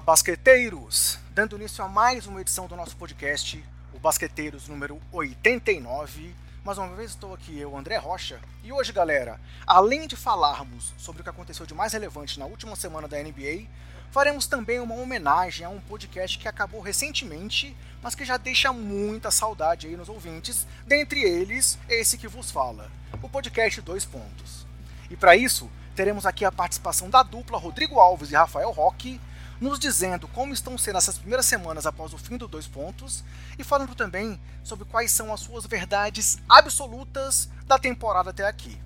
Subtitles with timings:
[0.00, 1.18] Basqueteiros!
[1.34, 3.62] Dando início a mais uma edição do nosso podcast,
[3.92, 6.34] o Basqueteiros número 89.
[6.64, 8.40] Mais uma vez estou aqui, eu, André Rocha.
[8.64, 12.74] E hoje, galera, além de falarmos sobre o que aconteceu de mais relevante na última
[12.76, 13.66] semana da NBA,
[14.10, 19.30] faremos também uma homenagem a um podcast que acabou recentemente, mas que já deixa muita
[19.30, 22.90] saudade aí nos ouvintes, dentre eles, esse que vos fala,
[23.22, 24.66] o podcast Dois Pontos.
[25.10, 29.20] E para isso, teremos aqui a participação da dupla Rodrigo Alves e Rafael Roque,
[29.60, 33.22] nos dizendo como estão sendo essas primeiras semanas após o fim do Dois Pontos
[33.58, 38.80] e falando também sobre quais são as suas verdades absolutas da temporada até aqui.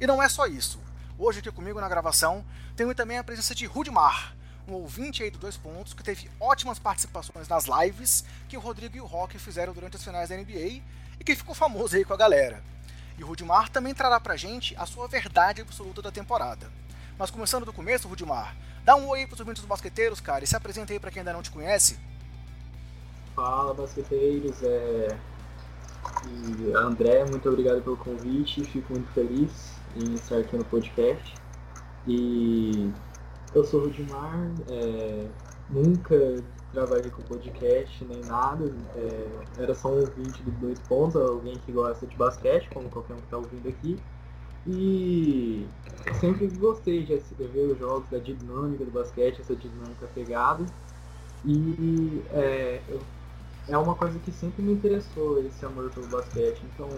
[0.00, 0.80] E não é só isso.
[1.18, 4.34] Hoje aqui comigo na gravação tenho também a presença de Rudimar,
[4.66, 8.96] um ouvinte aí do Dois Pontos que teve ótimas participações nas lives que o Rodrigo
[8.96, 10.82] e o Rock fizeram durante as finais da NBA
[11.20, 12.64] e que ficou famoso aí com a galera.
[13.18, 16.72] E o Rudimar também trará pra gente a sua verdade absoluta da temporada.
[17.16, 20.46] Mas começando do começo, Rudimar, dá um oi aí pros ouvintes dos basqueteiros, cara, e
[20.46, 21.98] se apresenta aí pra quem ainda não te conhece.
[23.34, 24.62] Fala, basqueteiros.
[24.62, 25.16] É...
[26.28, 28.62] E André, muito obrigado pelo convite.
[28.64, 31.34] Fico muito feliz em estar aqui no podcast.
[32.06, 32.92] E
[33.54, 35.26] eu sou o Rudimar, é...
[35.70, 36.16] nunca
[36.72, 38.72] trabalhei com podcast nem nada.
[38.94, 39.62] É...
[39.62, 43.18] Era só um ouvinte do Dois Pontos, alguém que gosta de basquete, como qualquer um
[43.18, 43.98] que está ouvindo aqui.
[44.66, 45.66] E
[46.20, 50.64] sempre gostei de ver os jogos, da dinâmica do basquete, essa dinâmica pegada.
[51.44, 52.80] E é,
[53.68, 56.62] é uma coisa que sempre me interessou, esse amor pelo basquete.
[56.74, 56.88] Então,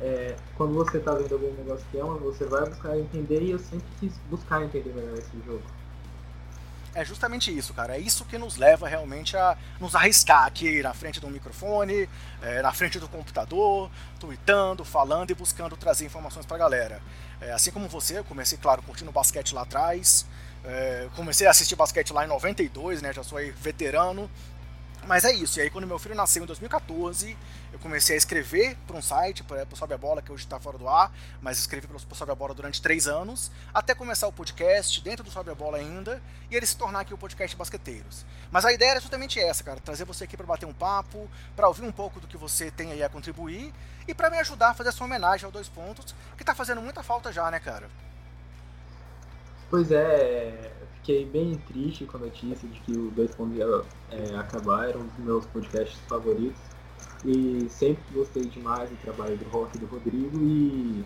[0.00, 3.58] é, quando você está vendo algum negócio que ama, você vai buscar entender e eu
[3.58, 5.62] sempre quis buscar entender melhor esse jogo
[6.96, 7.94] é justamente isso, cara.
[7.94, 12.08] É isso que nos leva realmente a nos arriscar aqui na frente do microfone,
[12.40, 17.02] é, na frente do computador, tweetando, falando e buscando trazer informações pra galera.
[17.38, 20.24] É, assim como você, eu comecei, claro, curtindo basquete lá atrás.
[20.64, 23.12] É, comecei a assistir basquete lá em 92, né?
[23.12, 24.30] Já sou aí veterano.
[25.06, 25.58] Mas é isso.
[25.58, 27.36] E aí, quando meu filho nasceu em 2014,
[27.76, 30.58] eu comecei a escrever para um site, para o Sobe a Bola, que hoje está
[30.58, 34.26] fora do ar, mas escrevi para o Sobe a Bola durante três anos, até começar
[34.26, 37.54] o podcast, dentro do Sobe a Bola ainda, e ele se tornar aqui o podcast
[37.54, 38.24] Basqueteiros.
[38.50, 41.68] Mas a ideia era justamente essa, cara, trazer você aqui para bater um papo, para
[41.68, 43.74] ouvir um pouco do que você tem aí a contribuir,
[44.08, 47.02] e para me ajudar a fazer essa homenagem ao Dois Pontos, que está fazendo muita
[47.02, 47.90] falta já, né, cara?
[49.68, 53.66] Pois é, fiquei bem triste com a notícia de que o Dois Pontos ia
[54.10, 56.75] é, acabar, era um dos meus podcasts favoritos.
[57.26, 61.04] E sempre gostei demais do trabalho do Rock do Rodrigo e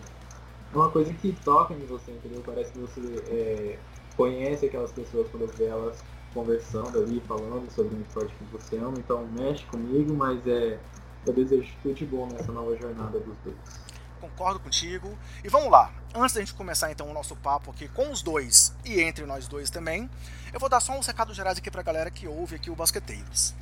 [0.73, 2.41] é uma coisa que toca em você, entendeu?
[2.45, 3.79] Parece que você é,
[4.15, 8.93] conhece aquelas pessoas quando vê elas conversando ali, falando sobre um esporte que você ama,
[8.97, 10.79] então mexe comigo, mas é,
[11.25, 15.17] eu desejo tudo de bom nessa nova jornada dos dois concordo contigo.
[15.43, 18.73] E vamos lá, antes da gente começar então o nosso papo aqui com os dois
[18.85, 20.09] e entre nós dois também,
[20.53, 23.55] eu vou dar só uns recados gerais aqui pra galera que ouve aqui o Basqueteiros.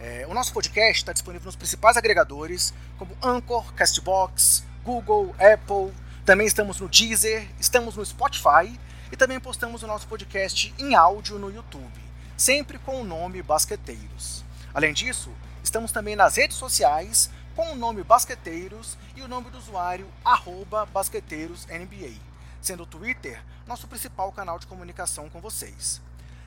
[0.00, 5.94] É, o nosso podcast está disponível nos principais agregadores, como Anchor, Castbox, Google, Apple.
[6.24, 8.78] Também estamos no Deezer, estamos no Spotify
[9.12, 12.00] e também postamos o nosso podcast em áudio no YouTube,
[12.36, 14.44] sempre com o nome Basqueteiros.
[14.72, 15.30] Além disso,
[15.62, 20.06] estamos também nas redes sociais com o nome Basqueteiros e o nome do usuário
[20.92, 22.20] BasqueteirosNBA,
[22.60, 26.02] sendo o Twitter nosso principal canal de comunicação com vocês.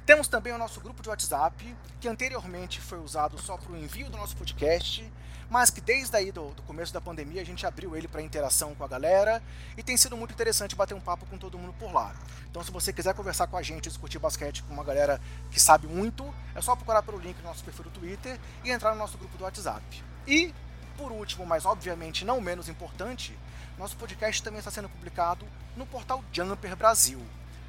[0.08, 4.10] Temos também o nosso grupo de WhatsApp, que anteriormente foi usado só para o envio
[4.10, 5.12] do nosso podcast,
[5.50, 8.74] mas que desde aí do, do começo da pandemia a gente abriu ele para interação
[8.74, 9.44] com a galera
[9.76, 12.16] e tem sido muito interessante bater um papo com todo mundo por lá.
[12.50, 15.20] Então se você quiser conversar com a gente, discutir basquete com uma galera
[15.52, 18.92] que sabe muito, é só procurar pelo link do nosso perfil do Twitter e entrar
[18.92, 19.84] no nosso grupo do WhatsApp.
[20.26, 20.56] E
[20.96, 23.38] por último, mas obviamente não menos importante,
[23.78, 25.46] nosso podcast também está sendo publicado
[25.76, 27.22] no portal Jumper Brasil,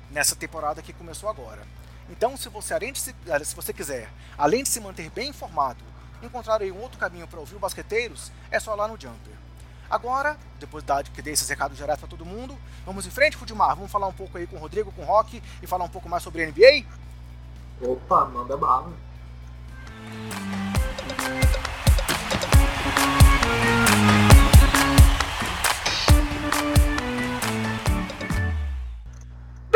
[0.08, 1.67] nessa temporada que começou agora.
[2.10, 5.28] Então, se você, além de se, eh, se você quiser, além de se manter bem
[5.28, 5.84] informado,
[6.22, 9.34] encontrar aí um outro caminho para ouvir o Basqueteiros, é só lá no Jumper.
[9.90, 13.75] Agora, depois da que dei esses recados direto para todo mundo, vamos em frente, Fudimar.
[13.75, 16.08] Vamos falar um pouco aí com o Rodrigo, com o Rock e falar um pouco
[16.08, 16.84] mais sobre a NBA?
[17.81, 18.93] Opa, manda bala.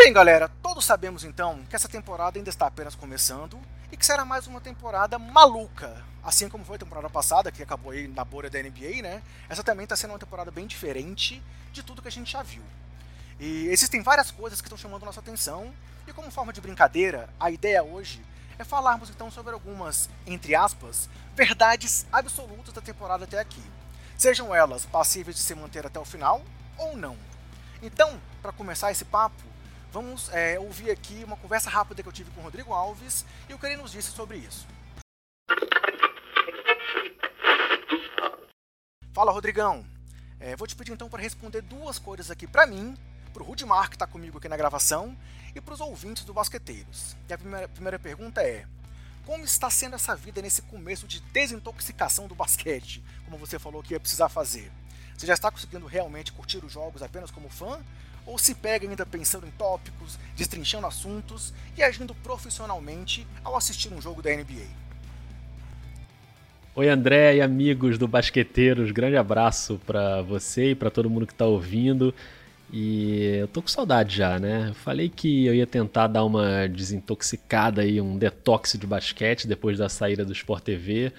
[0.04, 3.56] Bem, galera, todos sabemos então que essa temporada ainda está apenas começando
[3.92, 6.04] e que será mais uma temporada maluca.
[6.24, 9.22] Assim como foi a temporada passada, que acabou aí na bolha da NBA, né?
[9.48, 11.40] Essa também está sendo uma temporada bem diferente
[11.72, 12.64] de tudo que a gente já viu.
[13.38, 15.72] E existem várias coisas que estão chamando nossa atenção,
[16.04, 18.20] e como forma de brincadeira, a ideia hoje
[18.58, 23.62] é falarmos então sobre algumas, entre aspas, verdades absolutas da temporada até aqui.
[24.18, 26.42] Sejam elas passíveis de se manter até o final
[26.76, 27.16] ou não.
[27.80, 29.51] Então, para começar esse papo,
[29.92, 33.52] vamos é, ouvir aqui uma conversa rápida que eu tive com o Rodrigo Alves e
[33.52, 34.66] o que ele nos disse sobre isso.
[39.12, 39.84] Fala, Rodrigão.
[40.40, 42.96] É, vou te pedir então para responder duas coisas aqui para mim,
[43.32, 45.16] para o Rudimar que está comigo aqui na gravação
[45.54, 47.14] e para os ouvintes do Basqueteiros.
[47.28, 48.66] E a primeira, primeira pergunta é:
[49.26, 53.94] como está sendo essa vida nesse começo de desintoxicação do basquete, como você falou que
[53.94, 54.72] ia precisar fazer?
[55.16, 57.80] Você já está conseguindo realmente curtir os jogos apenas como fã?
[58.26, 64.00] Ou se pega ainda pensando em tópicos, destrinchando assuntos e agindo profissionalmente ao assistir um
[64.00, 64.82] jogo da NBA?
[66.74, 71.32] Oi, André e amigos do Basqueteiros, grande abraço para você e para todo mundo que
[71.34, 72.14] está ouvindo.
[72.72, 74.72] E eu tô com saudade já, né?
[74.76, 79.90] falei que eu ia tentar dar uma desintoxicada aí, um detox de basquete depois da
[79.90, 81.12] saída do Sport TV.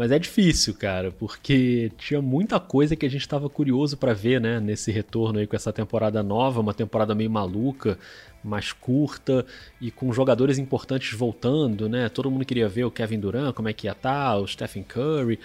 [0.00, 4.40] Mas é difícil, cara, porque tinha muita coisa que a gente estava curioso para ver,
[4.40, 7.98] né, nesse retorno aí com essa temporada nova, uma temporada meio maluca,
[8.42, 9.44] mais curta
[9.78, 12.08] e com jogadores importantes voltando, né?
[12.08, 14.84] Todo mundo queria ver o Kevin Durant, como é que ia estar, tá, o Stephen
[14.84, 15.38] Curry,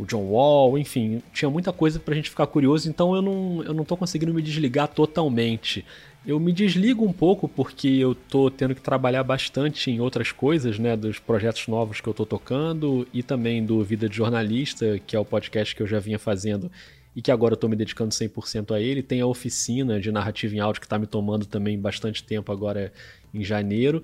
[0.00, 3.74] o John Wall, enfim, tinha muita coisa pra gente ficar curioso, então eu não, eu
[3.74, 5.84] não tô conseguindo me desligar totalmente.
[6.26, 10.78] Eu me desligo um pouco porque eu tô tendo que trabalhar bastante em outras coisas,
[10.78, 15.14] né, dos projetos novos que eu tô tocando e também do Vida de Jornalista, que
[15.14, 16.70] é o podcast que eu já vinha fazendo
[17.14, 19.02] e que agora eu tô me dedicando 100% a ele.
[19.02, 22.90] Tem a oficina de narrativa em áudio que tá me tomando também bastante tempo agora
[23.34, 24.02] em janeiro.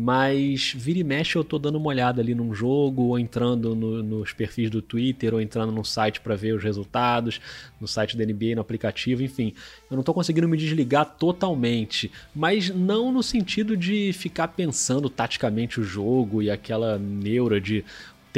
[0.00, 4.00] Mas vira e mexe eu tô dando uma olhada ali num jogo, ou entrando no,
[4.00, 7.40] nos perfis do Twitter, ou entrando no site para ver os resultados,
[7.80, 9.52] no site da NBA, no aplicativo, enfim.
[9.90, 15.80] Eu não tô conseguindo me desligar totalmente, mas não no sentido de ficar pensando taticamente
[15.80, 17.84] o jogo e aquela neura de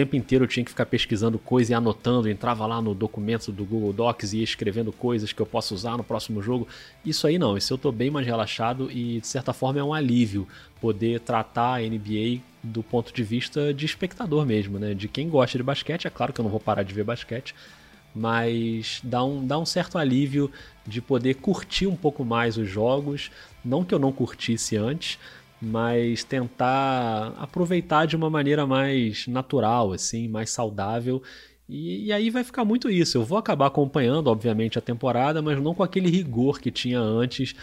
[0.00, 3.66] tempo inteiro eu tinha que ficar pesquisando coisa e anotando, entrava lá no documento do
[3.66, 6.66] Google Docs e ia escrevendo coisas que eu posso usar no próximo jogo.
[7.04, 9.92] Isso aí não, isso eu tô bem mais relaxado e de certa forma é um
[9.92, 10.48] alívio
[10.80, 14.94] poder tratar a NBA do ponto de vista de espectador mesmo, né?
[14.94, 17.54] De quem gosta de basquete, é claro que eu não vou parar de ver basquete,
[18.14, 20.50] mas dá um, dá um certo alívio
[20.86, 23.30] de poder curtir um pouco mais os jogos,
[23.62, 25.18] não que eu não curtisse antes,
[25.60, 31.22] mas tentar aproveitar de uma maneira mais natural, assim, mais saudável.
[31.68, 33.18] E, e, aí vai ficar muito isso.
[33.18, 37.54] Eu vou acabar acompanhando, obviamente, a temporada, mas não com aquele rigor que tinha antes,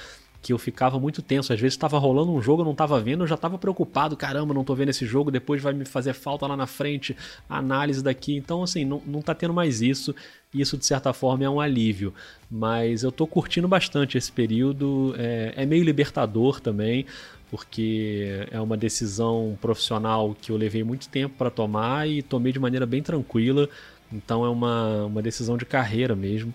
[0.42, 1.52] que eu ficava muito tenso.
[1.52, 4.16] Às vezes estava rolando um jogo, eu não estava vendo, eu já estava preocupado.
[4.16, 7.18] Caramba, não estou vendo esse jogo, depois vai me fazer falta lá na frente,
[7.50, 8.38] análise daqui.
[8.38, 10.16] Então, assim, não, não tá tendo mais isso.
[10.54, 12.14] Isso, de certa forma, é um alívio.
[12.50, 15.14] Mas eu estou curtindo bastante esse período.
[15.18, 17.06] É, é meio libertador também
[17.50, 22.60] porque é uma decisão profissional que eu levei muito tempo para tomar e tomei de
[22.60, 23.70] maneira bem tranquila.
[24.12, 26.54] Então é uma, uma decisão de carreira mesmo.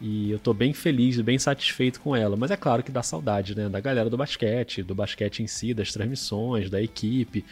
[0.00, 2.36] E eu estou bem feliz e bem satisfeito com ela.
[2.36, 3.68] Mas é claro que dá saudade, né?
[3.68, 7.44] Da galera do basquete, do basquete em si, das transmissões, da equipe.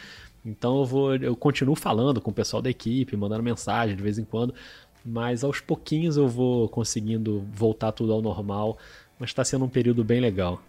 [0.45, 1.15] Então eu vou.
[1.15, 4.53] Eu continuo falando com o pessoal da equipe, mandando mensagem de vez em quando.
[5.05, 8.77] Mas aos pouquinhos eu vou conseguindo voltar tudo ao normal.
[9.17, 10.61] Mas está sendo um período bem legal.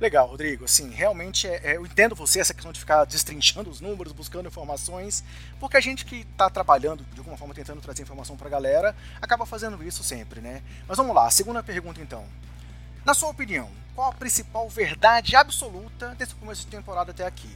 [0.00, 0.64] Legal, Rodrigo.
[0.64, 4.46] Assim, realmente é, é, eu entendo você essa questão de ficar destrinchando os números, buscando
[4.46, 5.24] informações,
[5.58, 8.94] porque a gente que está trabalhando de alguma forma tentando trazer informação para a galera
[9.20, 10.62] acaba fazendo isso sempre, né?
[10.86, 12.24] Mas vamos lá, segunda pergunta então.
[13.04, 17.48] Na sua opinião, qual a principal verdade absoluta desse começo de temporada até aqui?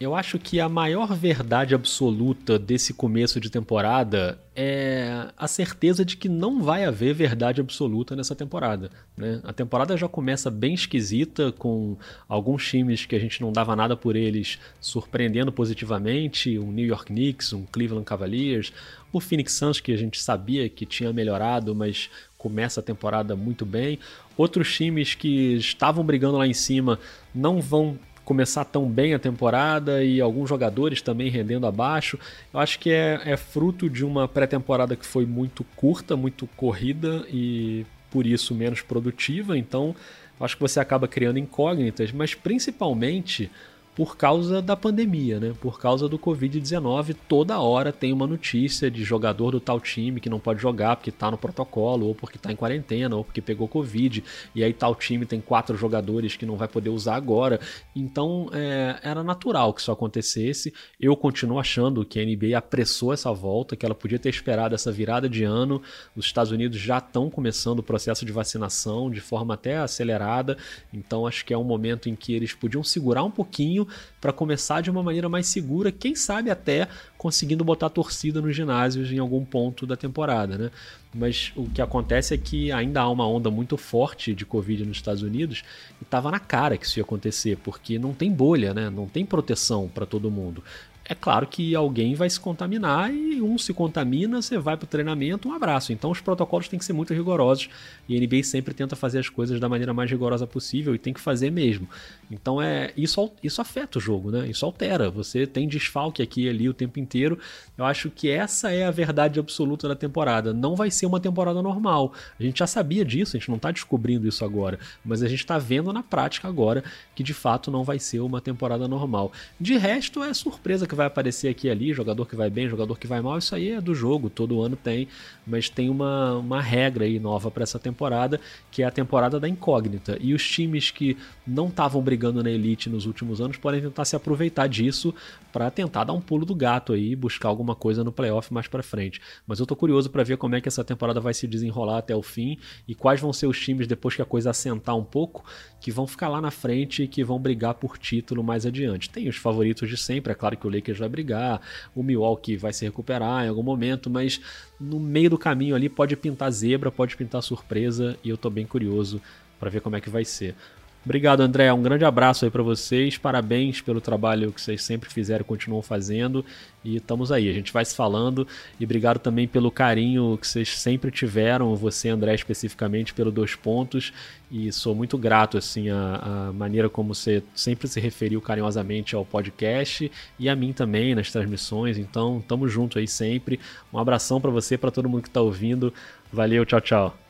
[0.00, 6.16] Eu acho que a maior verdade absoluta desse começo de temporada é a certeza de
[6.16, 8.90] que não vai haver verdade absoluta nessa temporada.
[9.14, 9.42] Né?
[9.44, 13.94] A temporada já começa bem esquisita, com alguns times que a gente não dava nada
[13.94, 18.72] por eles surpreendendo positivamente, um New York Knicks, um Cleveland Cavaliers,
[19.12, 23.66] o Phoenix Suns que a gente sabia que tinha melhorado, mas começa a temporada muito
[23.66, 23.98] bem.
[24.34, 26.98] Outros times que estavam brigando lá em cima
[27.34, 27.98] não vão
[28.30, 32.16] começar tão bem a temporada e alguns jogadores também rendendo abaixo.
[32.54, 37.24] Eu acho que é, é fruto de uma pré-temporada que foi muito curta, muito corrida
[37.28, 39.58] e por isso menos produtiva.
[39.58, 39.96] Então,
[40.38, 43.50] acho que você acaba criando incógnitas, mas principalmente
[43.94, 45.52] por causa da pandemia, né?
[45.60, 50.30] Por causa do Covid-19, toda hora tem uma notícia de jogador do tal time que
[50.30, 53.66] não pode jogar porque está no protocolo, ou porque está em quarentena, ou porque pegou
[53.66, 54.22] Covid,
[54.54, 57.60] e aí tal time tem quatro jogadores que não vai poder usar agora.
[57.94, 60.72] Então é, era natural que isso acontecesse.
[60.98, 64.92] Eu continuo achando que a NBA apressou essa volta, que ela podia ter esperado essa
[64.92, 65.82] virada de ano.
[66.16, 70.56] Os Estados Unidos já estão começando o processo de vacinação de forma até acelerada,
[70.92, 73.79] então acho que é um momento em que eles podiam segurar um pouquinho
[74.20, 79.12] para começar de uma maneira mais segura, quem sabe até conseguindo botar torcida nos ginásios
[79.12, 80.70] em algum ponto da temporada, né?
[81.12, 84.96] Mas o que acontece é que ainda há uma onda muito forte de Covid nos
[84.96, 85.64] Estados Unidos
[86.00, 88.88] e estava na cara que isso ia acontecer, porque não tem bolha, né?
[88.88, 90.62] Não tem proteção para todo mundo
[91.10, 94.86] é claro que alguém vai se contaminar e um se contamina, você vai para o
[94.86, 95.92] treinamento, um abraço.
[95.92, 97.68] Então os protocolos têm que ser muito rigorosos
[98.08, 101.12] e a NBA sempre tenta fazer as coisas da maneira mais rigorosa possível e tem
[101.12, 101.88] que fazer mesmo.
[102.30, 104.46] Então é isso, isso afeta o jogo, né?
[104.46, 105.10] Isso altera.
[105.10, 107.40] Você tem desfalque aqui e ali o tempo inteiro.
[107.76, 110.54] Eu acho que essa é a verdade absoluta da temporada.
[110.54, 112.12] Não vai ser uma temporada normal.
[112.38, 115.40] A gente já sabia disso, a gente não está descobrindo isso agora, mas a gente
[115.40, 116.84] está vendo na prática agora
[117.16, 119.32] que de fato não vai ser uma temporada normal.
[119.60, 122.98] De resto é surpresa que vai aparecer aqui e ali, jogador que vai bem, jogador
[122.98, 125.08] que vai mal, isso aí é do jogo, todo ano tem,
[125.46, 128.40] mas tem uma, uma regra aí nova para essa temporada,
[128.70, 130.16] que é a temporada da incógnita.
[130.20, 131.16] E os times que
[131.46, 135.14] não estavam brigando na elite nos últimos anos podem tentar se aproveitar disso
[135.52, 138.82] para tentar dar um pulo do gato aí, buscar alguma coisa no playoff mais para
[138.82, 139.20] frente.
[139.46, 142.14] Mas eu tô curioso para ver como é que essa temporada vai se desenrolar até
[142.14, 145.44] o fim e quais vão ser os times depois que a coisa assentar um pouco,
[145.80, 149.10] que vão ficar lá na frente e que vão brigar por título mais adiante.
[149.10, 151.60] Tem os favoritos de sempre, é claro que o Lakers vai brigar,
[151.94, 154.40] o Milwaukee vai se recuperar em algum momento, mas
[154.80, 158.66] no meio do caminho ali pode pintar zebra, pode pintar surpresa e eu tô bem
[158.66, 159.20] curioso
[159.58, 160.54] para ver como é que vai ser.
[161.02, 161.72] Obrigado, André.
[161.72, 163.16] Um grande abraço aí para vocês.
[163.16, 166.44] Parabéns pelo trabalho que vocês sempre fizeram e continuam fazendo.
[166.84, 168.46] E estamos aí, a gente vai se falando.
[168.78, 174.12] E obrigado também pelo carinho que vocês sempre tiveram, você, André, especificamente, pelo dois pontos.
[174.50, 179.24] E sou muito grato, assim, a, a maneira como você sempre se referiu carinhosamente ao
[179.24, 181.96] podcast e a mim também nas transmissões.
[181.96, 183.58] Então, tamo junto aí sempre.
[183.90, 185.94] Um abração para você, para todo mundo que está ouvindo.
[186.30, 187.29] Valeu, tchau, tchau.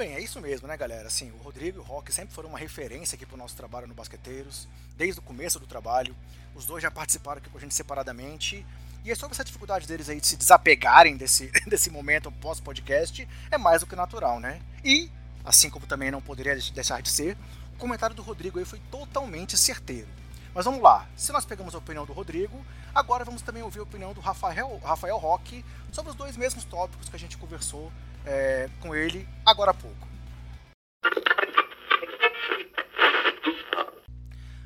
[0.00, 1.08] Bem, é isso mesmo, né, galera?
[1.08, 3.92] Assim, o Rodrigo e o Rock sempre foram uma referência aqui pro nosso trabalho no
[3.92, 4.66] Basqueteiros,
[4.96, 6.16] desde o começo do trabalho.
[6.54, 8.64] Os dois já participaram aqui com a gente separadamente.
[9.04, 13.58] E é sobre essa dificuldade deles aí de se desapegarem desse, desse momento pós-podcast, é
[13.58, 14.62] mais do que natural, né?
[14.82, 15.12] E,
[15.44, 17.36] assim como também não poderia deixar de ser,
[17.74, 20.08] o comentário do Rodrigo aí foi totalmente certeiro.
[20.54, 22.64] Mas vamos lá, se nós pegamos a opinião do Rodrigo,
[22.94, 27.10] agora vamos também ouvir a opinião do Rafael, Rafael Roque sobre os dois mesmos tópicos
[27.10, 27.92] que a gente conversou
[28.26, 30.08] é, com ele agora há pouco.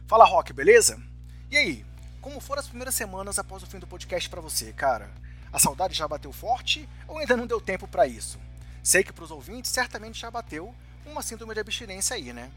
[0.07, 1.03] Fala Rock, beleza?
[1.51, 1.87] E aí,
[2.21, 5.11] como foram as primeiras semanas após o fim do podcast para você, cara?
[5.53, 8.39] A saudade já bateu forte ou ainda não deu tempo para isso?
[8.83, 10.75] Sei que para os ouvintes certamente já bateu
[11.07, 12.51] uma síndrome de abstinência aí, né?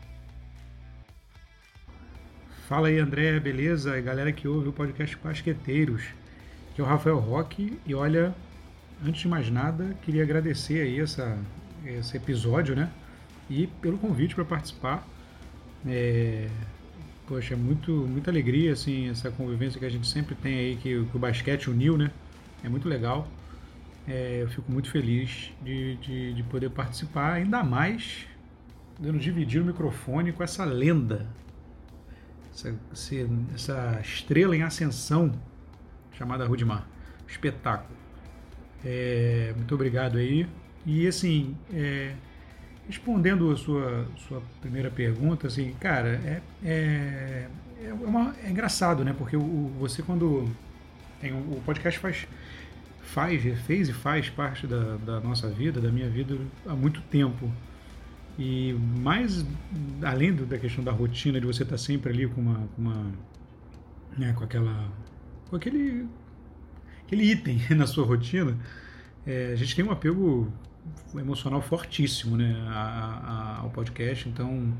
[2.68, 4.00] Fala aí, André, beleza?
[4.02, 6.04] Galera que ouve o podcast Pasqueteiros.
[6.72, 8.36] Aqui é o Rafael Roque e olha,
[9.06, 11.38] antes de mais nada, queria agradecer aí essa,
[11.86, 12.90] esse episódio, né?
[13.50, 15.08] E pelo convite para participar.
[15.86, 16.48] É,
[17.28, 21.06] poxa, é muito, muita alegria, assim, essa convivência que a gente sempre tem aí, que,
[21.06, 22.12] que o basquete uniu, né?
[22.64, 23.28] É muito legal.
[24.08, 28.26] É, eu fico muito feliz de, de, de, poder participar, ainda mais
[28.98, 31.28] dando dividir o microfone com essa lenda,
[32.54, 32.74] essa,
[33.54, 35.38] essa estrela em ascensão
[36.14, 36.88] chamada Rudimar.
[37.28, 38.07] Espetáculo.
[38.90, 40.48] É, muito obrigado aí.
[40.86, 42.14] E assim, é,
[42.88, 47.48] respondendo a sua, sua primeira pergunta, assim, cara, é, é,
[47.84, 49.14] é, uma, é engraçado, né?
[49.18, 50.50] Porque o, você quando
[51.20, 52.26] tem o podcast faz
[53.02, 57.52] faz fez e faz parte da, da nossa vida, da minha vida há muito tempo.
[58.40, 59.46] E mais
[60.02, 63.12] além da questão da rotina de você estar sempre ali com uma, com uma
[64.18, 64.90] né, com aquela
[65.50, 66.08] com aquele
[67.08, 68.56] aquele item na sua rotina,
[69.26, 70.52] é, a gente tem um apego
[71.16, 74.72] emocional fortíssimo né, a, a, ao podcast, então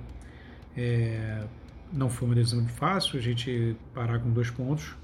[0.76, 1.44] é,
[1.92, 4.96] não foi uma decisão fácil a gente parar com dois pontos,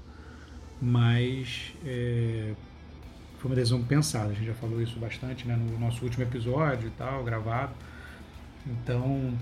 [0.80, 2.52] mas é,
[3.38, 6.88] foi uma decisão pensada, a gente já falou isso bastante né, no nosso último episódio
[6.88, 7.72] e tal, gravado.
[8.66, 9.34] Então,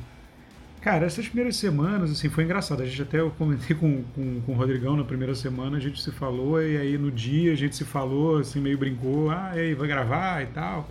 [0.83, 2.83] Cara, essas primeiras semanas, assim, foi engraçado.
[2.83, 6.03] A gente até eu comentei com, com, com o Rodrigão na primeira semana, a gente
[6.03, 9.75] se falou, e aí no dia a gente se falou, assim, meio brincou, ah, aí,
[9.75, 10.89] vai gravar e tal.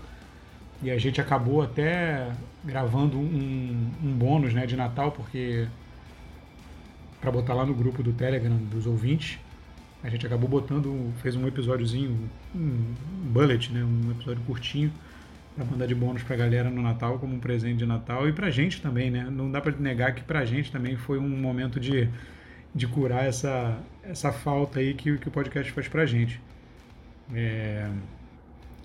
[0.82, 2.32] E a gente acabou até
[2.64, 5.68] gravando um, um bônus, né, de Natal, porque
[7.20, 9.40] para botar lá no grupo do Telegram dos ouvintes,
[10.02, 12.96] a gente acabou botando, fez um episódiozinho, um
[13.26, 14.90] bullet, né, um episódio curtinho,
[15.56, 18.34] para mandar de bônus para a galera no Natal como um presente de Natal e
[18.34, 19.28] para a gente também, né?
[19.30, 22.08] Não dá para negar que para a gente também foi um momento de,
[22.74, 26.40] de curar essa, essa falta aí que, que o podcast faz para a gente.
[27.34, 27.90] É,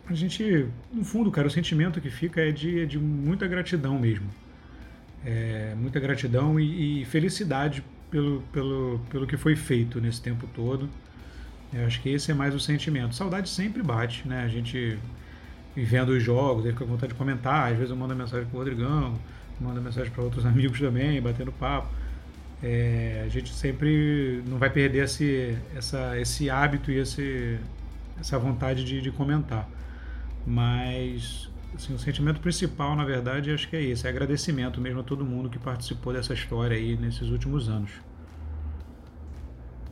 [0.09, 3.99] a gente, no fundo, cara, o sentimento que fica é de, é de muita gratidão
[3.99, 4.29] mesmo.
[5.25, 10.89] É, muita gratidão e, e, felicidade pelo, pelo, pelo que foi feito nesse tempo todo.
[11.73, 13.15] Eu acho que esse é mais o sentimento.
[13.15, 14.45] Saudade sempre bate, né?
[14.45, 14.97] A gente
[15.85, 18.59] vendo os jogos, ele fica com vontade de comentar, às vezes eu mando mensagem pro
[18.59, 19.15] Rodrigão,
[19.61, 21.89] mando mensagem para outros amigos também, batendo papo.
[22.63, 27.59] É, a gente sempre não vai perder esse, essa, esse hábito e esse,
[28.19, 29.69] essa vontade de, de comentar.
[30.47, 35.03] Mas assim, o sentimento principal, na verdade, acho que é esse, é agradecimento mesmo a
[35.03, 37.91] todo mundo que participou dessa história aí nesses últimos anos.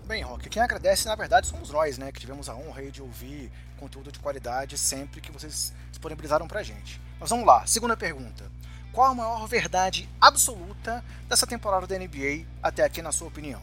[0.06, 2.12] Bem, Rock, quem agradece, na verdade, somos nós, né?
[2.12, 7.00] Que tivemos a honra de ouvir conteúdo de qualidade sempre que vocês disponibilizaram pra gente.
[7.18, 8.44] Mas vamos lá, segunda pergunta.
[8.92, 13.62] Qual a maior verdade absoluta dessa temporada da NBA até aqui, na sua opinião?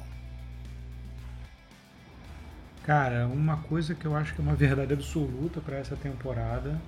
[2.83, 6.81] Cara, uma coisa que eu acho que é uma verdade absoluta para essa temporada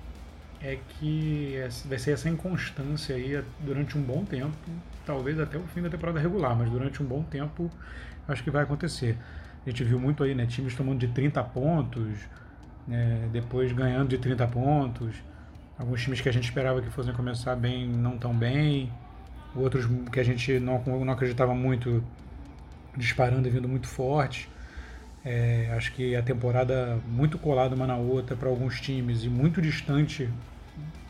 [0.60, 4.56] é que vai ser essa inconstância aí durante um bom tempo,
[5.06, 7.70] talvez até o fim da temporada regular, mas durante um bom tempo
[8.26, 9.16] acho que vai acontecer.
[9.66, 10.46] A gente viu muito aí, né?
[10.46, 12.18] Times tomando de 30 pontos,
[12.86, 15.14] né, depois ganhando de 30 pontos.
[15.78, 18.92] Alguns times que a gente esperava que fossem começar bem, não tão bem.
[19.54, 22.04] Outros que a gente não, não acreditava muito,
[22.96, 24.48] disparando e vindo muito forte.
[25.24, 29.62] É, acho que a temporada muito colada uma na outra para alguns times e muito
[29.62, 30.28] distante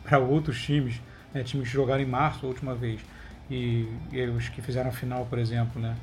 [0.03, 1.01] para outros times,
[1.33, 3.01] né, times que jogaram em março a última vez
[3.49, 5.95] e, e os que fizeram a final, por exemplo, né,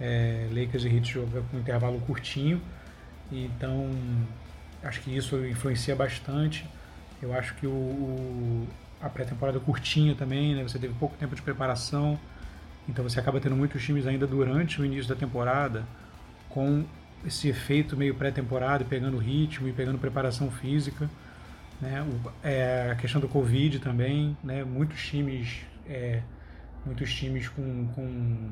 [0.00, 2.60] é, Lakers e Heat jogam com um intervalo curtinho,
[3.30, 3.90] então
[4.82, 6.66] acho que isso influencia bastante.
[7.22, 8.68] Eu acho que o, o
[9.00, 10.62] a pré-temporada curtinha também, né?
[10.62, 12.18] Você teve pouco tempo de preparação,
[12.88, 15.84] então você acaba tendo muitos times ainda durante o início da temporada
[16.48, 16.84] com
[17.24, 21.08] esse efeito meio pré-temporada, pegando ritmo e pegando preparação física.
[21.80, 22.02] Né?
[22.02, 24.64] O, é, a questão do Covid também, né?
[24.64, 26.22] muitos times, é,
[26.84, 28.50] muitos times com, com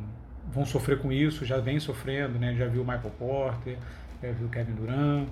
[0.52, 2.54] vão sofrer com isso, já vem sofrendo, né?
[2.54, 3.76] Já viu Michael Porter,
[4.22, 5.28] já viu Kevin Durant,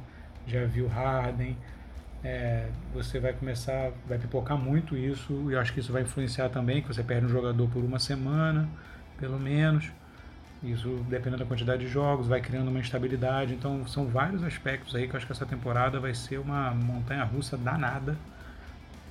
[0.47, 1.57] já viu Harden.
[2.25, 6.49] É, você vai começar, vai pipocar muito isso, e eu acho que isso vai influenciar
[6.49, 8.69] também, que você perde um jogador por uma semana,
[9.19, 9.91] pelo menos.
[10.63, 13.55] Isso, dependendo da quantidade de jogos, vai criando uma instabilidade.
[13.55, 17.25] Então, são vários aspectos aí que eu acho que essa temporada vai ser uma montanha
[17.25, 18.17] russa danada.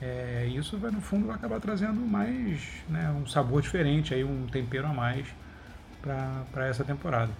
[0.01, 4.47] É, isso vai, no fundo, vai acabar trazendo mais né, um sabor diferente, aí, um
[4.47, 5.27] tempero a mais
[6.51, 7.33] para essa temporada.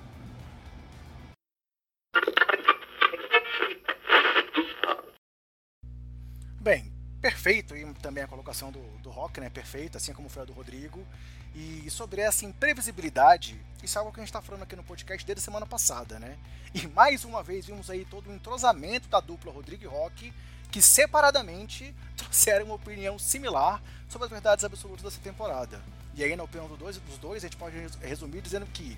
[6.59, 9.51] Bem, perfeito e também a colocação do, do Rock, né?
[9.51, 11.05] Perfeita, assim como foi a do Rodrigo.
[11.53, 15.25] E sobre essa imprevisibilidade, isso é algo que a gente está falando aqui no podcast
[15.25, 16.37] desde a semana passada, né?
[16.73, 20.33] E mais uma vez vimos aí todo o entrosamento da dupla Rodrigo e Rock,
[20.71, 25.81] que separadamente trouxeram uma opinião similar sobre as verdades absolutas dessa temporada.
[26.15, 28.97] E aí, na opinião dos dois, dos dois, a gente pode resumir dizendo que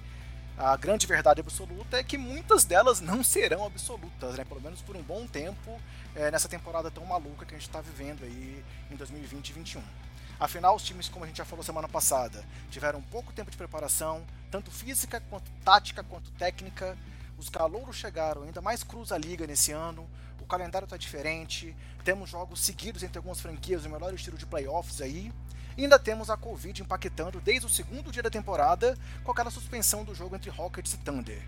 [0.57, 4.45] a grande verdade absoluta é que muitas delas não serão absolutas, né?
[4.45, 5.79] Pelo menos por um bom tempo,
[6.15, 9.81] é, nessa temporada tão maluca que a gente está vivendo aí em 2020 e 2021.
[10.39, 14.23] Afinal, os times, como a gente já falou semana passada, tiveram pouco tempo de preparação,
[14.51, 16.95] tanto física quanto tática quanto técnica.
[17.37, 20.07] Os calouros chegaram ainda mais cruz a liga nesse ano.
[20.39, 21.75] O calendário está diferente.
[22.03, 25.31] Temos jogos seguidos entre algumas franquias, o melhor estilo de playoffs aí.
[25.77, 30.15] Ainda temos a Covid impactando desde o segundo dia da temporada, com aquela suspensão do
[30.15, 31.41] jogo entre Rockets e Thunder.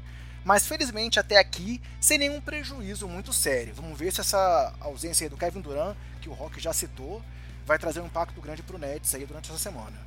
[0.46, 3.74] Mas felizmente até aqui, sem nenhum prejuízo muito sério.
[3.74, 7.24] Vamos ver se essa ausência do Kevin Durant, que o Rock já citou,
[7.66, 9.98] vai trazer um impacto grande para o Nets aí durante essa semana.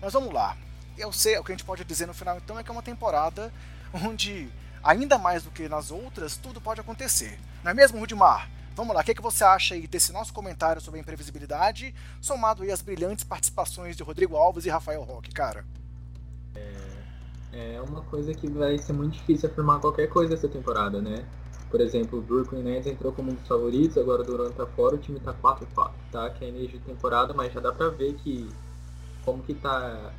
[0.00, 0.56] Mas vamos lá.
[0.98, 2.82] Eu sei, o que a gente pode dizer no final então é que é uma
[2.82, 3.52] temporada
[3.92, 4.50] onde,
[4.82, 7.38] ainda mais do que nas outras, tudo pode acontecer.
[7.62, 8.50] Não é mesmo, Rudimar?
[8.74, 11.94] Vamos lá, o que, é que você acha aí desse nosso comentário sobre a imprevisibilidade,
[12.20, 15.64] somado aí às brilhantes participações de Rodrigo Alves e Rafael Roque, cara?
[17.52, 21.24] É, é uma coisa que vai ser muito difícil afirmar qualquer coisa essa temporada, né?
[21.70, 24.96] Por exemplo, o Brooklyn Nets entrou como um dos favoritos, agora o Durant tá fora,
[24.96, 26.30] o time tá 4-4, tá?
[26.30, 28.48] Que é início de temporada, mas já dá pra ver que
[29.24, 30.12] como que tá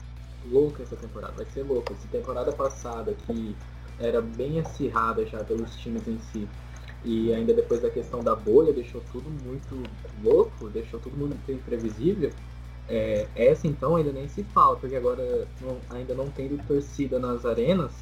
[0.50, 1.94] louca essa temporada, vai ser louca.
[1.94, 3.56] Essa temporada passada que
[4.00, 6.48] era bem acirrada já pelos times em si,
[7.04, 9.82] e ainda depois da questão da bolha, deixou tudo muito
[10.24, 12.32] louco, deixou tudo muito imprevisível.
[12.88, 17.46] É, essa então ainda nem se fala, porque agora não, ainda não tendo torcida nas
[17.46, 17.94] arenas,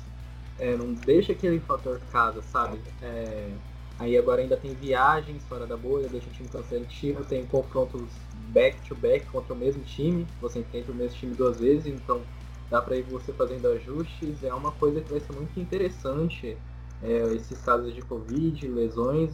[0.57, 2.79] é, não deixa aquele fator casa, sabe?
[3.01, 3.51] É,
[3.97, 8.09] aí agora ainda tem viagens fora da bolha, deixa o time cansativo, tem confrontos
[8.51, 12.21] back-to-back -back contra o mesmo time, você enfrenta o mesmo time duas vezes, então
[12.69, 16.57] dá para ir você fazendo ajustes, é uma coisa que vai ser muito interessante
[17.03, 19.31] é, esses casos de Covid, lesões.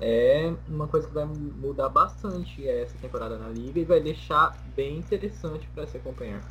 [0.00, 4.98] é uma coisa que vai mudar bastante essa temporada na liga e vai deixar bem
[4.98, 6.42] interessante para se acompanhar.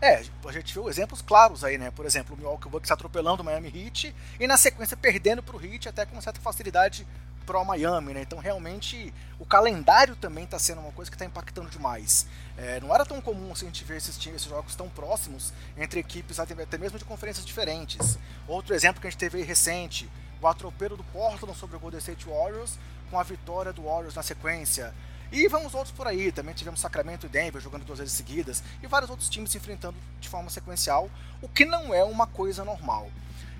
[0.00, 1.90] É, a gente viu exemplos claros aí, né?
[1.90, 5.64] Por exemplo, o Milwaukee Bucks atropelando o Miami Heat e na sequência perdendo para o
[5.64, 7.06] Heat até com certa facilidade
[7.46, 8.22] pro Miami, né?
[8.22, 12.26] Então realmente o calendário também está sendo uma coisa que está impactando demais.
[12.58, 16.00] É, não era tão comum assim, a gente ver esses, esses jogos tão próximos entre
[16.00, 18.18] equipes até mesmo de conferências diferentes.
[18.48, 20.10] Outro exemplo que a gente teve recente,
[20.42, 22.78] o atropelo do Portland sobre o Golden State Warriors
[23.10, 24.92] com a vitória do Warriors na sequência.
[25.30, 28.86] E vamos outros por aí, também tivemos Sacramento e Denver jogando duas vezes seguidas, e
[28.86, 31.10] vários outros times se enfrentando de forma sequencial,
[31.42, 33.10] o que não é uma coisa normal.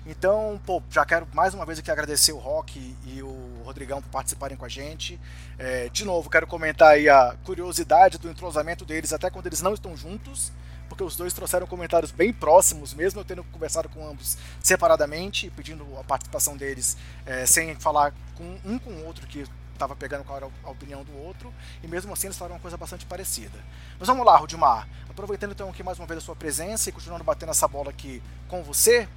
[0.09, 4.09] Então, pô, já quero mais uma vez aqui agradecer o Rock e o Rodrigão por
[4.09, 5.19] participarem com a gente.
[5.59, 9.73] É, de novo, quero comentar aí a curiosidade do entrosamento deles até quando eles não
[9.73, 10.53] estão juntos,
[10.87, 15.85] porque os dois trouxeram comentários bem próximos, mesmo eu tendo conversado com ambos separadamente, pedindo
[15.99, 20.37] a participação deles é, sem falar com um com o outro que estava pegando qual
[20.37, 23.59] era a opinião do outro, e mesmo assim eles falaram uma coisa bastante parecida.
[23.99, 27.25] Mas vamos lá, Rudimar, aproveitando então aqui mais uma vez a sua presença e continuando
[27.25, 29.07] batendo essa bola aqui com você,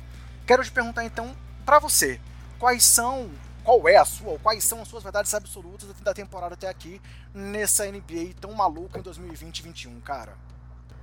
[0.50, 1.30] Quero te perguntar então
[1.64, 2.20] para você,
[2.58, 3.30] quais são,
[3.62, 7.00] qual é a sua, quais são as suas verdades absolutas da temporada até aqui
[7.32, 10.36] nessa NBA tão maluca em 2020-21, cara?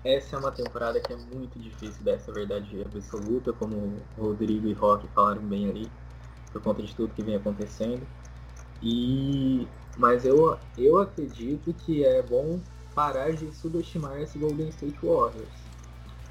[0.04, 5.08] Essa é uma temporada que é muito difícil dessa verdade absoluta, como Rodrigo e Rock
[5.16, 5.90] falaram bem ali,
[6.52, 8.06] por conta de tudo que vem acontecendo.
[8.84, 12.60] E mas eu eu acredito que é bom
[12.94, 15.67] parar de subestimar esse Golden State Warriors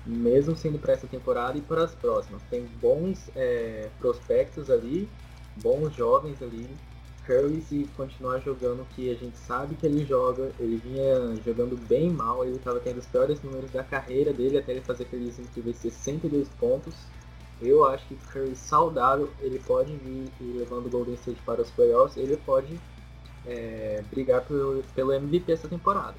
[0.07, 2.41] mesmo sendo para essa temporada e para as próximas.
[2.49, 5.09] Tem bons é, prospectos ali,
[5.57, 6.69] bons jovens ali.
[7.27, 12.09] Curry, se continuar jogando que a gente sabe que ele joga, ele vinha jogando bem
[12.09, 15.77] mal, ele estava tendo os piores números da carreira dele até ele fazer aqueles incríveis
[15.79, 16.95] 62 pontos.
[17.61, 22.17] Eu acho que Curry saudável, ele pode vir levando o Golden State para os playoffs,
[22.17, 22.79] ele pode
[23.45, 26.15] é, brigar pelo, pelo MVP essa temporada.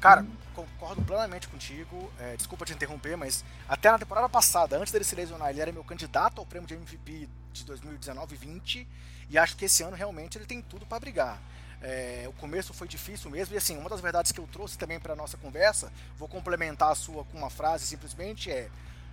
[0.00, 0.26] Cara,
[0.64, 2.10] concordo plenamente contigo.
[2.18, 5.72] É, desculpa te interromper, mas até na temporada passada, antes dele se lesionar, ele era
[5.72, 8.88] meu candidato ao prêmio de MVP de 2019 e 20.
[9.30, 11.40] E acho que esse ano realmente ele tem tudo para brigar.
[11.80, 14.98] É, o começo foi difícil mesmo, e assim, uma das verdades que eu trouxe também
[14.98, 18.68] para nossa conversa, vou complementar a sua com uma frase simplesmente é: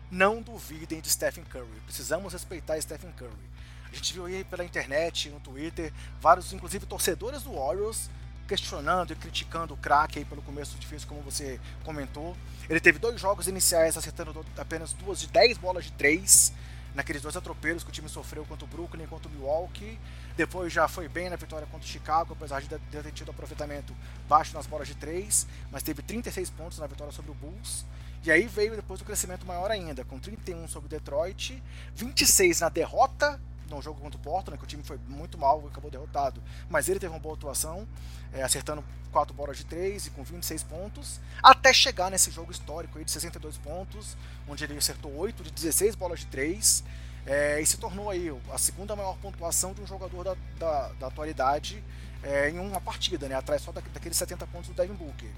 [0.09, 1.79] não duvidem de Stephen Curry.
[1.85, 3.55] Precisamos respeitar Stephen Curry.
[3.91, 8.09] A gente viu aí pela internet, no Twitter, vários, inclusive torcedores do Warriors,
[8.47, 12.35] questionando e criticando o craque pelo começo difícil, como você comentou.
[12.69, 16.53] Ele teve dois jogos iniciais acertando apenas duas de 10 bolas de 3,
[16.93, 19.99] naqueles dois atropelos que o time sofreu contra o Brooklyn e contra o Milwaukee.
[20.37, 23.95] Depois já foi bem na vitória contra o Chicago, apesar de ter tido aproveitamento
[24.27, 27.85] baixo nas bolas de 3, mas teve 36 pontos na vitória sobre o Bulls.
[28.23, 31.61] E aí veio depois o crescimento maior ainda, com 31 sobre o Detroit,
[31.95, 35.61] 26 na derrota no jogo contra o Porto, né, que o time foi muito mal
[35.63, 37.87] e acabou derrotado, mas ele teve uma boa atuação,
[38.33, 42.97] é, acertando 4 bolas de 3 e com 26 pontos, até chegar nesse jogo histórico
[42.97, 46.83] aí de 62 pontos, onde ele acertou 8 de 16 bolas de 3
[47.25, 51.07] é, e se tornou aí a segunda maior pontuação de um jogador da, da, da
[51.07, 51.83] atualidade
[52.21, 55.29] é, em uma partida, né, atrás só da, daqueles 70 pontos do Devin Booker.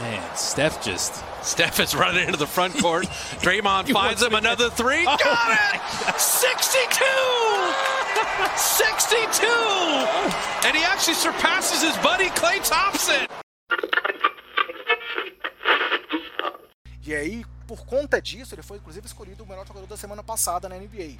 [0.00, 3.04] Man, Steph just Steph is running into the front court.
[3.42, 5.04] Draymond finds him another three.
[5.06, 5.80] Oh Got it!
[6.18, 7.04] 62!
[8.56, 9.46] 62!
[10.66, 13.26] And he actually surpasses his buddy Clay Thompson.
[17.06, 20.68] E aí, por conta disso, ele foi inclusive escolhido o melhor jogador da semana passada
[20.68, 21.18] na NBA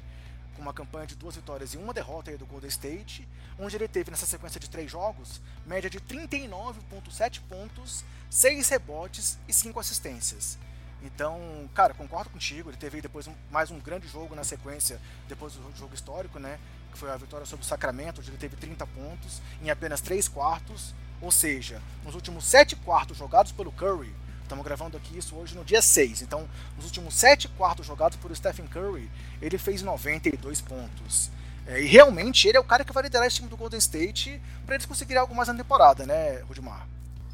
[0.55, 4.11] com uma campanha de duas vitórias e uma derrota do Golden State, onde ele teve
[4.11, 10.57] nessa sequência de três jogos média de 39,7 pontos, 6 rebotes e 5 assistências.
[11.03, 11.39] Então,
[11.73, 15.75] cara, concordo contigo, ele teve depois um, mais um grande jogo na sequência, depois do
[15.75, 16.59] jogo histórico, né?
[16.91, 20.27] Que foi a vitória sobre o Sacramento, onde ele teve 30 pontos em apenas 3
[20.27, 20.93] quartos.
[21.19, 24.13] Ou seja, nos últimos 7 quartos jogados pelo Curry,
[24.51, 26.23] Estamos gravando aqui isso hoje no dia 6.
[26.23, 29.09] Então, nos últimos 7 quartos jogados por Stephen Curry,
[29.41, 31.31] ele fez 92 pontos.
[31.65, 34.41] É, e realmente ele é o cara que vai liderar esse time do Golden State
[34.65, 36.85] para eles conseguirem algo mais na temporada, né, Rudimar?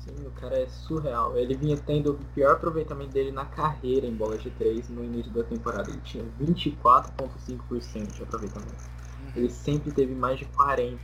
[0.05, 1.35] Sim, o cara é surreal.
[1.35, 5.31] Ele vinha tendo o pior aproveitamento dele na carreira em bolas de 3 no início
[5.31, 5.89] da temporada.
[5.89, 8.75] Ele tinha 24,5% de aproveitamento.
[9.23, 9.31] Uhum.
[9.37, 10.99] Ele sempre teve mais de 40%.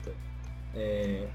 [0.75, 1.27] É,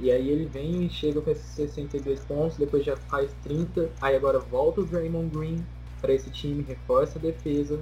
[0.00, 4.16] e aí ele vem e chega com esses 62 pontos, depois já faz 30, aí
[4.16, 5.64] agora volta o Draymond Green
[6.00, 7.78] para esse time, reforça a defesa,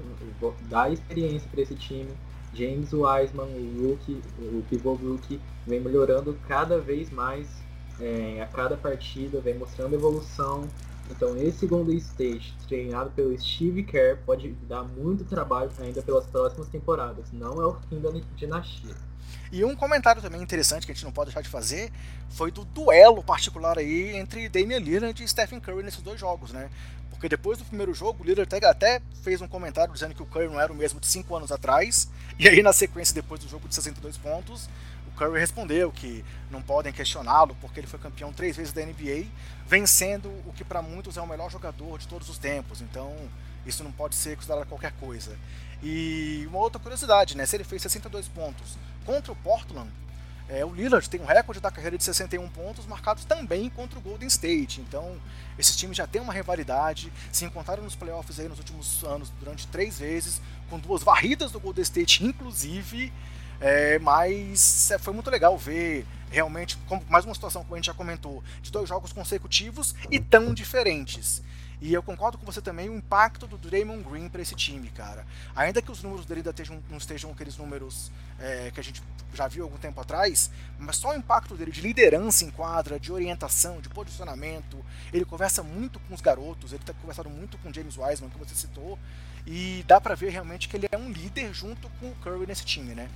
[0.68, 2.11] dá experiência para esse time.
[2.52, 7.62] James Wiseman, o rookie, o pivô rookie, vem melhorando cada vez mais
[8.00, 10.64] é, a cada partida, vem mostrando evolução.
[11.11, 16.68] Então esse Golden State, treinado pelo Steve Kerr, pode dar muito trabalho ainda pelas próximas
[16.68, 17.33] temporadas.
[17.33, 18.94] Não é o fim da dinastia.
[19.51, 21.90] E um comentário também interessante que a gente não pode deixar de fazer
[22.31, 26.71] foi do duelo particular aí entre Damian Lillard e Stephen Curry nesses dois jogos, né?
[27.11, 30.47] Porque depois do primeiro jogo, o Lillard até fez um comentário dizendo que o Curry
[30.47, 32.09] não era o mesmo de 5 anos atrás.
[32.38, 34.68] E aí, na sequência, depois do jogo de 62 pontos,
[35.18, 39.26] Curry respondeu que não podem questioná-lo porque ele foi campeão três vezes da NBA,
[39.66, 42.81] vencendo o que para muitos é o melhor jogador de todos os tempos.
[42.81, 43.12] Então,
[43.66, 45.37] isso não pode ser considerado qualquer coisa.
[45.83, 47.44] E uma outra curiosidade, né?
[47.44, 49.90] Se ele fez 62 pontos contra o Portland,
[50.48, 54.02] é, o Lillard tem um recorde da carreira de 61 pontos, marcados também contra o
[54.02, 54.81] Golden State.
[54.81, 55.16] Então,
[55.59, 59.66] esses times já têm uma rivalidade, se encontraram nos playoffs aí nos últimos anos durante
[59.66, 63.12] três vezes, com duas varridas do Golden State, inclusive.
[63.61, 67.94] É, mas é, foi muito legal ver realmente, mais uma situação como a gente já
[67.94, 71.42] comentou, de dois jogos consecutivos e tão diferentes.
[71.81, 75.25] E eu concordo com você também o impacto do Draymond Green para esse time, cara.
[75.55, 79.01] Ainda que os números dele ainda estejam, não estejam aqueles números é, que a gente
[79.33, 83.12] já viu algum tempo atrás, mas só o impacto dele de liderança em quadra, de
[83.12, 84.85] orientação, de posicionamento.
[85.12, 88.57] Ele conversa muito com os garotos, ele está conversando muito com James Wiseman, que você
[88.57, 88.99] citou,
[89.47, 92.64] e dá para ver realmente que ele é um líder junto com o Curry nesse
[92.64, 93.09] time, né?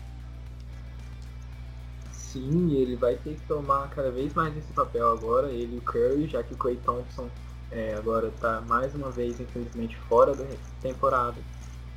[2.33, 5.83] Sim, ele vai ter que tomar cada vez mais esse papel agora, ele e o
[5.83, 7.29] Curry, já que o Clay Thompson
[7.71, 10.47] é, agora está mais uma vez, infelizmente, fora da
[10.81, 11.37] temporada.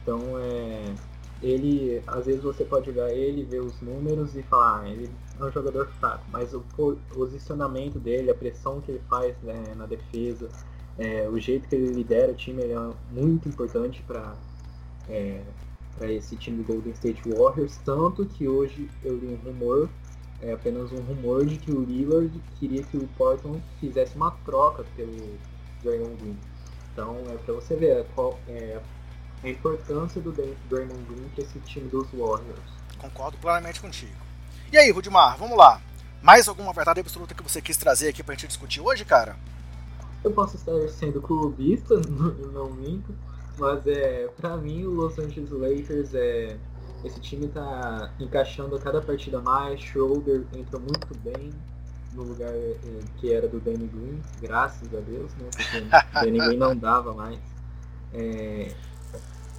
[0.02, 0.94] Então, é,
[1.42, 5.44] ele, às vezes você pode olhar ele, ver os números e falar, ah, ele é
[5.44, 6.60] um jogador fraco, mas o
[7.14, 10.50] posicionamento dele, a pressão que ele faz né, na defesa,
[10.98, 14.36] é, o jeito que ele lidera o time, é muito importante para
[15.08, 15.42] é,
[16.02, 19.90] esse time do Golden State Warriors, tanto que hoje eu li um rumor,
[20.42, 24.86] é apenas um rumor de que o Lillard queria que o Portland fizesse uma troca
[24.96, 25.38] pelo
[25.84, 26.38] Draymond Green.
[26.92, 28.80] Então é para você ver qual é
[29.44, 32.60] a importância do Draymond Green para esse time dos Warriors.
[32.98, 34.14] Concordo plenamente contigo.
[34.72, 35.82] E aí, Rudimar, vamos lá.
[36.22, 39.36] Mais alguma verdade absoluta que você quis trazer aqui pra gente discutir hoje, cara?
[40.24, 42.02] Eu posso estar sendo clubista,
[42.52, 43.14] não minto,
[43.60, 46.58] mas é, pra mim o Los Angeles Lakers é.
[47.06, 51.52] Esse time tá encaixando a cada partida mais, Schroeder entrou muito bem,
[52.14, 52.76] no lugar é,
[53.18, 55.50] que era do Danny Green, graças a Deus, né?
[55.56, 55.86] Porque o
[56.26, 57.40] Danny Green não dava mais.
[58.12, 58.74] É,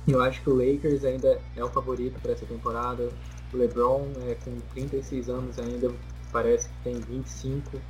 [0.08, 3.10] eu acho que o Lakers ainda é o favorito para essa temporada.
[3.52, 5.92] O LeBron, é, com 36 anos ainda,
[6.32, 7.80] parece que tem 25.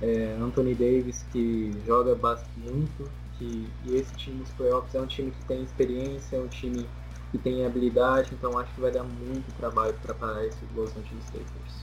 [0.00, 2.16] É, Anthony Davis, que joga
[2.56, 3.10] muito.
[3.38, 6.86] Que, e esse time dos playoffs é um time que tem experiência, é um time
[7.32, 11.24] que tem habilidade, então acho que vai dar muito trabalho para parar esse Los Angeles
[11.32, 11.82] Lakers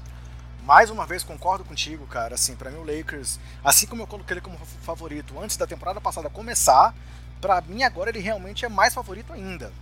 [0.70, 2.36] mais uma vez concordo contigo, cara.
[2.36, 6.00] Assim, para mim o Lakers, assim como eu coloquei ele como favorito antes da temporada
[6.00, 6.94] passada começar,
[7.42, 9.74] para mim agora ele realmente é mais favorito ainda.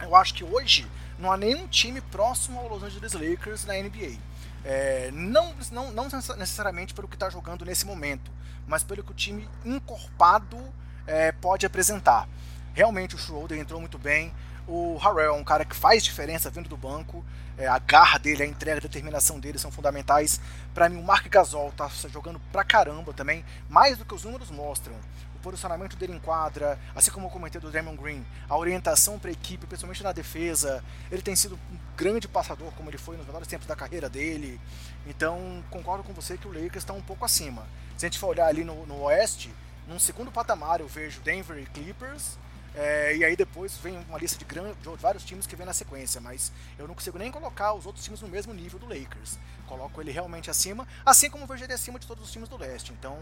[0.00, 0.86] Eu acho que hoje
[1.18, 4.16] não há nenhum time próximo ao Los Angeles Lakers na NBA.
[4.64, 8.30] É, não, não, não necessariamente pelo que está jogando nesse momento,
[8.64, 10.56] mas pelo que o time encorpado
[11.04, 12.28] é, pode apresentar.
[12.74, 14.32] Realmente o Schroeder entrou muito bem.
[14.66, 17.24] O Harrell é um cara que faz diferença vindo do banco.
[17.58, 20.40] É, a garra dele, a entrega, a determinação dele são fundamentais.
[20.72, 24.50] Para mim, o Mark Gasol tá jogando pra caramba também, mais do que os números
[24.50, 24.94] mostram.
[25.34, 29.30] O posicionamento dele em quadra, assim como eu comentei do Draymond Green, a orientação para
[29.30, 30.82] a equipe, principalmente na defesa.
[31.10, 34.60] Ele tem sido um grande passador, como ele foi nos melhores tempos da carreira dele.
[35.08, 37.66] Então, concordo com você que o Lakers está um pouco acima.
[37.96, 39.52] Se a gente for olhar ali no, no Oeste,
[39.88, 42.38] num segundo patamar eu vejo Denver e Clippers
[42.74, 44.72] é, e aí depois vem uma lista de, gran...
[44.72, 48.04] de vários times que vem na sequência, mas eu não consigo nem colocar os outros
[48.04, 49.38] times no mesmo nível do Lakers.
[49.66, 52.92] Coloco ele realmente acima, assim como vejo ele acima de todos os times do leste.
[52.92, 53.18] Então,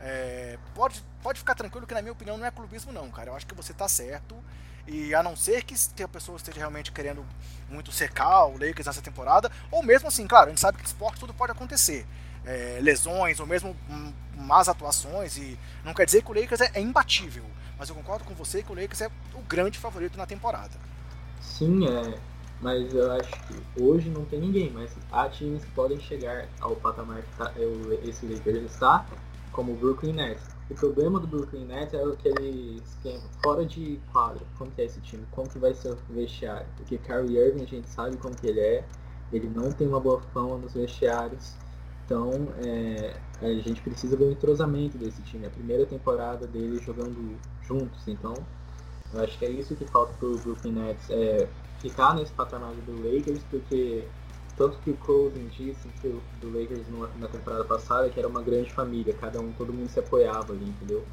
[0.00, 3.30] é, pode, pode ficar tranquilo que, na minha opinião, não é clubismo, não, cara.
[3.30, 4.36] Eu acho que você tá certo.
[4.86, 7.24] E a não ser que a pessoa esteja realmente querendo
[7.68, 11.20] muito secar o Lakers nessa temporada, ou mesmo assim, claro, a gente sabe que esporte
[11.20, 12.04] tudo pode acontecer.
[12.44, 13.76] É, lesões ou mesmo
[14.42, 17.44] más atuações, e não quer dizer que o Lakers é, é imbatível
[17.82, 20.70] mas eu concordo com você que o Lakers é o grande favorito na temporada.
[21.40, 22.16] Sim, é.
[22.60, 26.76] Mas eu acho que hoje não tem ninguém, mas há times que podem chegar ao
[26.76, 27.52] patamar que tá,
[28.04, 29.04] esse Lakers está,
[29.50, 30.44] como o Brooklyn Nets.
[30.70, 34.46] O problema do Brooklyn Nets é aquele esquema fora de quadro.
[34.56, 35.26] Como que é esse time?
[35.32, 36.68] Como que vai ser o vestiário?
[36.76, 38.84] Porque Kyrie Irving a gente sabe como que ele é.
[39.32, 41.54] Ele não tem uma boa fama nos vestiários.
[42.04, 42.30] Então,
[42.64, 45.46] é, a gente precisa do entrosamento desse time.
[45.46, 48.06] A primeira temporada dele jogando juntos.
[48.06, 48.34] Então,
[49.12, 51.48] eu acho que é isso que falta pro Brooklyn Nets, é
[51.80, 54.04] ficar nesse patamar do Lakers, porque
[54.56, 56.08] tanto que o Cousins disse que
[56.40, 56.86] do Lakers
[57.18, 60.68] na temporada passada que era uma grande família, cada um, todo mundo se apoiava ali,
[60.68, 61.04] entendeu?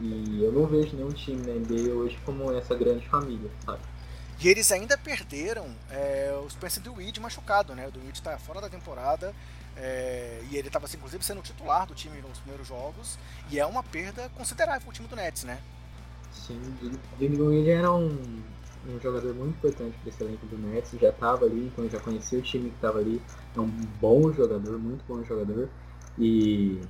[0.00, 3.80] E eu não vejo nenhum time na NBA hoje como essa grande família, sabe?
[4.40, 7.86] E eles ainda perderam é, o Spencer Dewey machucado, né?
[7.88, 9.34] O Dewey está fora da temporada
[9.76, 13.18] é, e ele estava, assim, inclusive, sendo titular do time nos primeiros jogos.
[13.50, 15.58] E é uma perda considerável para o time do Nets, né?
[16.32, 18.42] Sim, o Dewey era um,
[18.88, 20.92] um jogador muito importante para esse elenco do Nets.
[21.00, 23.20] Já estava ali, então já conhecia o time que estava ali.
[23.56, 25.68] É um bom jogador, muito bom jogador.
[26.18, 26.80] E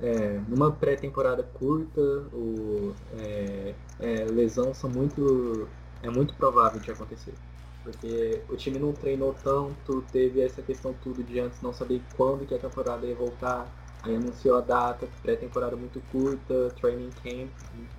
[0.00, 2.00] é, numa pré-temporada curta,
[2.32, 5.68] o, é, é, lesão são muito,
[6.02, 7.34] é muito provável de acontecer.
[7.82, 12.46] Porque o time não treinou tanto, teve essa questão tudo de antes não saber quando
[12.46, 13.66] que a temporada ia voltar.
[14.02, 17.50] Aí anunciou a data, pré-temporada muito curta, training camp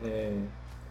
[0.04, 0.42] é,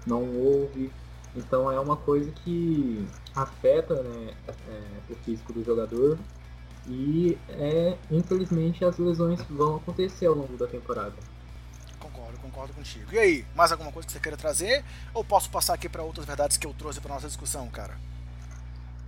[0.06, 0.90] não houve.
[1.34, 4.34] Então é uma coisa que afeta né,
[4.68, 6.18] é, o físico do jogador
[6.86, 11.14] e é, infelizmente as lesões vão acontecer ao longo da temporada.
[11.98, 13.12] Concordo, concordo contigo.
[13.12, 14.84] E aí, mais alguma coisa que você queira trazer?
[15.14, 17.96] Ou posso passar aqui para outras verdades que eu trouxe para nossa discussão, cara?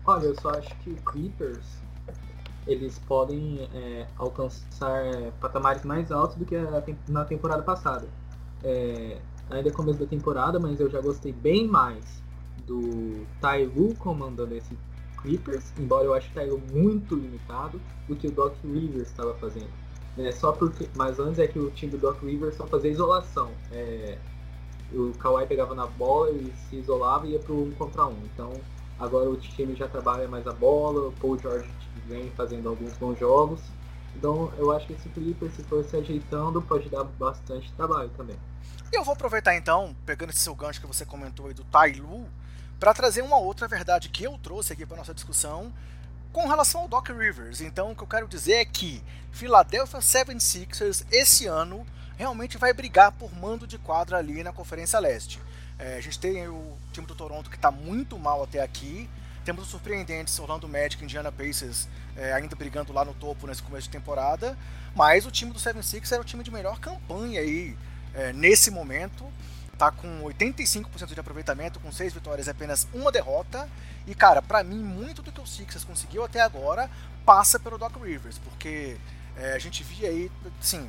[0.05, 1.81] Olha, eu só acho que Clippers
[2.67, 5.05] eles podem é, alcançar
[5.41, 8.07] patamares mais altos do que a, na temporada passada.
[8.63, 9.19] É,
[9.51, 12.23] ainda é começo da temporada, mas eu já gostei bem mais
[12.67, 14.77] do Tailu comandando esse
[15.21, 19.71] Clippers, embora eu ache o Tyler muito limitado, do que o Doc Rivers estava fazendo.
[20.19, 23.53] É, só porque, mas antes é que o time do Doc Rivers só fazia isolação.
[23.71, 24.19] É,
[24.93, 28.17] o Kawhi pegava na bola e se isolava e ia para um contra um.
[28.35, 28.53] Então
[28.99, 31.69] agora o time já trabalha mais a bola, o Paul George
[32.07, 33.61] vem fazendo alguns bons jogos.
[34.17, 38.37] Então eu acho que esse Clippers, se for se ajeitando, pode dar bastante trabalho também.
[38.93, 41.93] E eu vou aproveitar então, pegando esse seu gancho que você comentou aí do Tai
[41.93, 42.27] Lu,
[42.79, 45.73] para trazer uma outra verdade que eu trouxe aqui para nossa discussão
[46.33, 47.61] com relação ao Doc Rivers.
[47.61, 53.13] Então, o que eu quero dizer é que Philadelphia 76ers esse ano realmente vai brigar
[53.13, 55.41] por mando de quadra ali na Conferência Leste.
[55.83, 59.11] É, a gente tem o time do Toronto que está muito mal até aqui.
[59.45, 63.61] Temos os surpreendentes Orlando Magic e Indiana Pacers é, ainda brigando lá no topo nesse
[63.61, 64.57] começo de temporada.
[64.95, 67.77] Mas o time do 76ers era o time de melhor campanha aí
[68.15, 69.27] é, nesse momento
[69.77, 73.69] tá com 85% de aproveitamento, com 6 vitórias e apenas uma derrota.
[74.07, 76.89] E cara, para mim, muito do que o Sixers conseguiu até agora
[77.27, 78.97] passa pelo Doc Rivers, porque
[79.37, 80.89] é, a gente via aí, assim,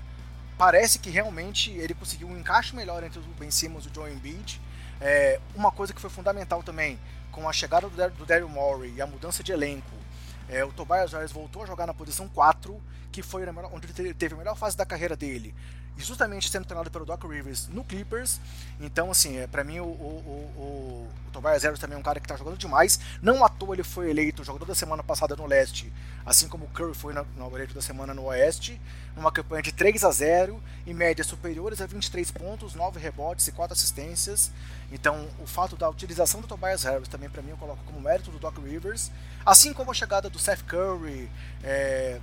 [0.58, 4.12] parece que realmente ele conseguiu um encaixe melhor entre o Ben Simmons e o Joe
[4.12, 4.62] Embiid.
[5.06, 6.98] É, uma coisa que foi fundamental também,
[7.30, 9.92] com a chegada do, do Daryl Morey e a mudança de elenco,
[10.48, 14.34] é, o Tobias Harris voltou a jogar na posição 4, que foi onde ele teve
[14.34, 15.54] a melhor fase da carreira dele
[15.98, 18.40] justamente sendo treinado pelo Doc Rivers no Clippers.
[18.80, 22.20] Então, assim, é, para mim o, o, o, o Tobias Harris também é um cara
[22.20, 23.00] que tá jogando demais.
[23.22, 25.92] Não à toa ele foi eleito jogador da semana passada no leste,
[26.26, 28.80] assim como o Curry foi no, eleito da semana no oeste,
[29.16, 33.52] numa campanha de 3 a 0 em médias superiores a 23 pontos, 9 rebotes e
[33.52, 34.52] 4 assistências.
[34.92, 38.32] Então, o fato da utilização do Tobias Harris também para mim eu coloco como mérito
[38.32, 39.12] do Doc Rivers,
[39.46, 41.30] assim como a chegada do Seth Curry,
[41.64, 42.20] é,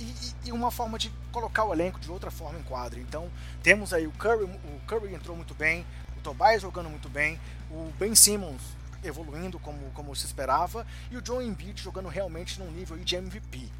[0.00, 3.00] e, e, uma forma de colocar o elenco de outra forma em quadro.
[3.00, 3.28] Então
[3.62, 7.92] temos aí o Curry, o Curry entrou muito bem, o Tobias jogando muito bem, o
[7.98, 8.62] Ben Simmons
[9.04, 13.70] evoluindo como, como se esperava e o Joe Embiid jogando realmente num nível de MVP.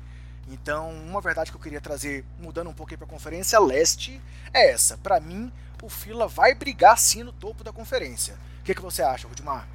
[0.49, 4.21] Então, uma verdade que eu queria trazer, mudando um pouquinho para a Conferência Leste,
[4.55, 4.97] é essa.
[4.97, 5.53] Para mim,
[5.83, 8.39] o Fila vai brigar sim no topo da conferência.
[8.61, 9.67] O que, que você acha, Rudimar?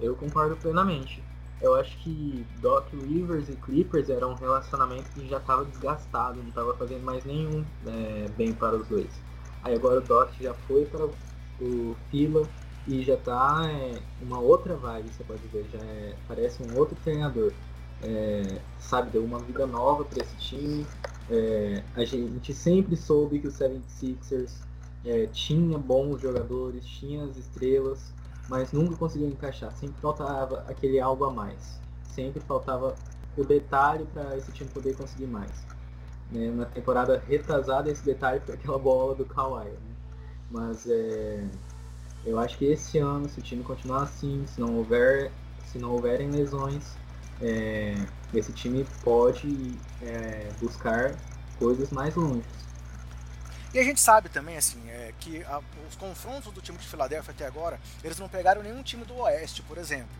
[0.00, 1.22] Eu concordo plenamente.
[1.60, 6.48] Eu acho que Doc Rivers e Clippers era um relacionamento que já estava desgastado, não
[6.48, 9.10] estava fazendo mais nenhum é, bem para os dois.
[9.62, 11.04] Aí agora o Doc já foi para
[11.60, 12.48] o Fila
[12.86, 16.96] e já está é, uma outra vibe, você pode ver, já é, parece um outro
[17.02, 17.52] treinador.
[18.02, 20.86] É, sabe, deu uma vida nova para esse time.
[21.28, 24.62] É, a gente sempre soube que o 76ers
[25.04, 28.12] é, tinha bons jogadores, tinha as estrelas,
[28.48, 29.70] mas nunca conseguiu encaixar.
[29.72, 31.80] Sempre faltava aquele algo a mais.
[32.04, 32.96] Sempre faltava
[33.36, 35.64] o detalhe para esse time poder conseguir mais.
[36.30, 36.50] Né?
[36.50, 39.68] Na temporada retrasada, esse detalhe foi aquela bola do Kawhi.
[39.68, 39.78] Né?
[40.50, 41.46] Mas é,
[42.24, 45.30] eu acho que esse ano, se o time continuar assim, se não houver,
[45.66, 46.96] se não houverem lesões,
[47.40, 47.94] é,
[48.34, 51.14] esse time pode é, buscar
[51.58, 52.44] coisas mais longe.
[53.72, 57.32] E a gente sabe também, assim, é, que a, os confrontos do time de Filadélfia
[57.32, 60.16] até agora, eles não pegaram nenhum time do Oeste, por exemplo.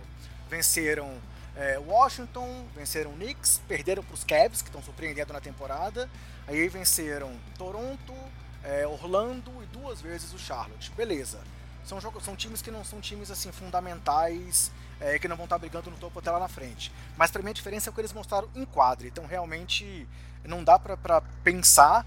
[0.50, 1.18] Venceram
[1.56, 6.08] é, Washington, venceram Knicks, perderam para os Cavs, que estão surpreendendo na temporada.
[6.46, 8.14] Aí venceram Toronto,
[8.62, 10.92] é, Orlando e duas vezes o Charlotte.
[10.92, 11.40] Beleza.
[11.84, 14.70] São, jogos, são times que não são times assim fundamentais,
[15.00, 16.92] é, que não vão estar brigando no topo até lá na frente.
[17.16, 19.06] Mas para mim a diferença é o que eles mostraram em quadro.
[19.06, 20.06] Então realmente
[20.44, 22.06] não dá para pensar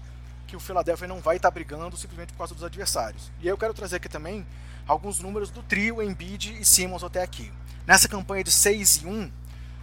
[0.52, 3.32] que o Philadelphia não vai estar brigando simplesmente por causa dos adversários.
[3.40, 4.46] E eu quero trazer aqui também
[4.86, 7.50] alguns números do trio Embiid e Simmons até aqui.
[7.86, 9.32] Nessa campanha de 6 e 1,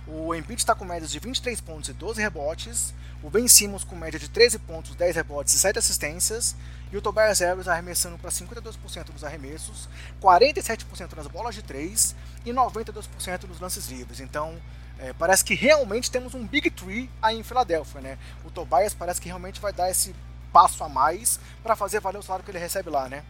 [0.05, 2.93] o Embiid está com médias de 23 pontos e 12 rebotes,
[3.23, 6.55] o Ben Simmons com média de 13 pontos, 10 rebotes e 7 assistências,
[6.91, 9.89] e o Tobias Harris arremessando para 52% nos arremessos,
[10.21, 12.15] 47% nas bolas de 3
[12.45, 14.19] e 92% nos lances livres.
[14.19, 14.55] Então,
[14.99, 18.19] é, parece que realmente temos um Big Tree aí em Filadélfia, né?
[18.45, 20.13] O Tobias parece que realmente vai dar esse
[20.51, 23.23] passo a mais para fazer valer o salário que ele recebe lá, né?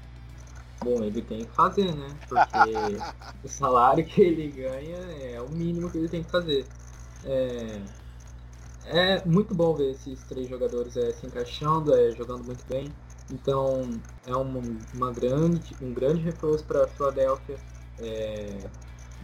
[0.84, 2.07] Bom, ele tem que fazer, né?
[2.28, 2.97] Porque
[3.43, 6.65] o salário que ele ganha é o mínimo que ele tem que fazer.
[7.26, 7.82] É,
[8.86, 12.91] é muito bom ver esses três jogadores é, se encaixando, é, jogando muito bem.
[13.32, 13.89] Então
[14.26, 14.61] é uma,
[14.93, 17.57] uma grande, um grande reforço para a Philadelphia.
[17.99, 18.57] É,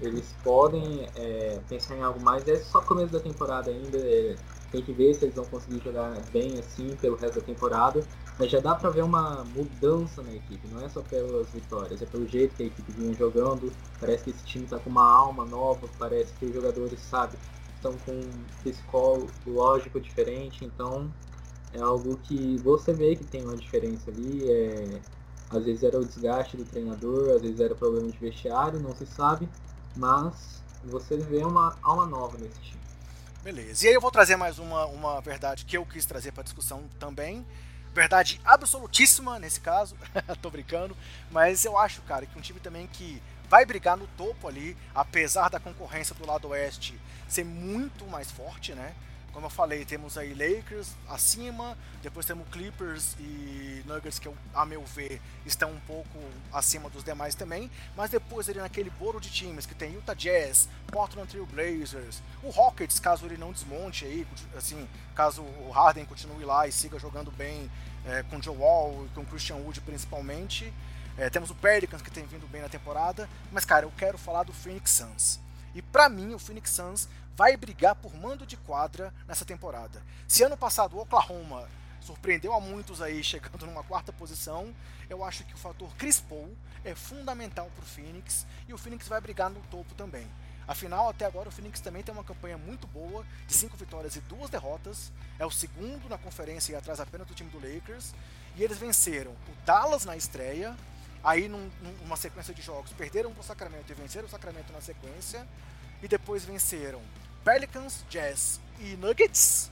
[0.01, 2.47] eles podem é, pensar em algo mais.
[2.47, 3.97] É só começo da temporada ainda.
[3.97, 4.35] É,
[4.75, 8.05] tem que ver se eles vão conseguir jogar bem assim pelo resto da temporada.
[8.37, 12.05] Mas já dá para ver uma mudança na equipe, não é só pelas vitórias, é
[12.05, 13.71] pelo jeito que a equipe vinha jogando.
[13.97, 17.37] Parece que esse time está com uma alma nova, parece que os jogadores, sabe,
[17.73, 21.09] estão com um psicológico diferente, então
[21.71, 24.51] é algo que você vê que tem uma diferença ali.
[24.51, 25.01] É,
[25.49, 29.05] às vezes era o desgaste do treinador, às vezes era problema de vestiário, não se
[29.05, 29.47] sabe,
[29.95, 32.84] mas você vê uma alma nova nesse time.
[33.45, 33.85] Beleza.
[33.85, 36.89] E aí eu vou trazer mais uma, uma verdade que eu quis trazer para discussão
[36.99, 37.45] também,
[37.93, 39.95] verdade absolutíssima nesse caso,
[40.41, 40.97] tô brincando,
[41.29, 45.49] mas eu acho, cara, que um time também que vai brigar no topo ali, apesar
[45.49, 48.95] da concorrência do lado oeste ser muito mais forte, né?
[49.35, 54.81] Como eu falei, temos aí Lakers acima, depois temos Clippers e Nuggets que, a meu
[54.85, 56.17] ver, estão um pouco
[56.53, 60.69] acima dos demais também, mas depois ali naquele bolo de times que tem Utah Jazz,
[60.87, 64.25] Portland Trail Blazers, o Rockets, caso ele não desmonte aí,
[64.55, 67.69] assim, caso o Harden continue lá e siga jogando bem
[68.05, 70.73] é, com Joe Wall e com Christian Wood principalmente,
[71.17, 74.43] é, temos o Pelicans que tem vindo bem na temporada, mas cara, eu quero falar
[74.43, 75.43] do Phoenix Suns.
[75.75, 80.01] E para mim, o Phoenix Suns vai brigar por mando de quadra nessa temporada.
[80.27, 81.67] Se ano passado o Oklahoma
[81.99, 84.73] surpreendeu a muitos aí chegando numa quarta posição,
[85.09, 89.07] eu acho que o fator Chris Paul é fundamental para o Phoenix e o Phoenix
[89.07, 90.27] vai brigar no topo também.
[90.67, 94.21] Afinal, até agora o Phoenix também tem uma campanha muito boa, de cinco vitórias e
[94.21, 95.11] duas derrotas.
[95.37, 98.13] É o segundo na conferência e atrás apenas do time do Lakers.
[98.55, 100.75] E eles venceram o Dallas na estreia,
[101.23, 101.69] aí num,
[102.01, 105.45] numa sequência de jogos perderam para o Sacramento e venceram o Sacramento na sequência.
[106.01, 107.01] E depois venceram
[107.45, 109.71] Pelicans, Jazz e Nuggets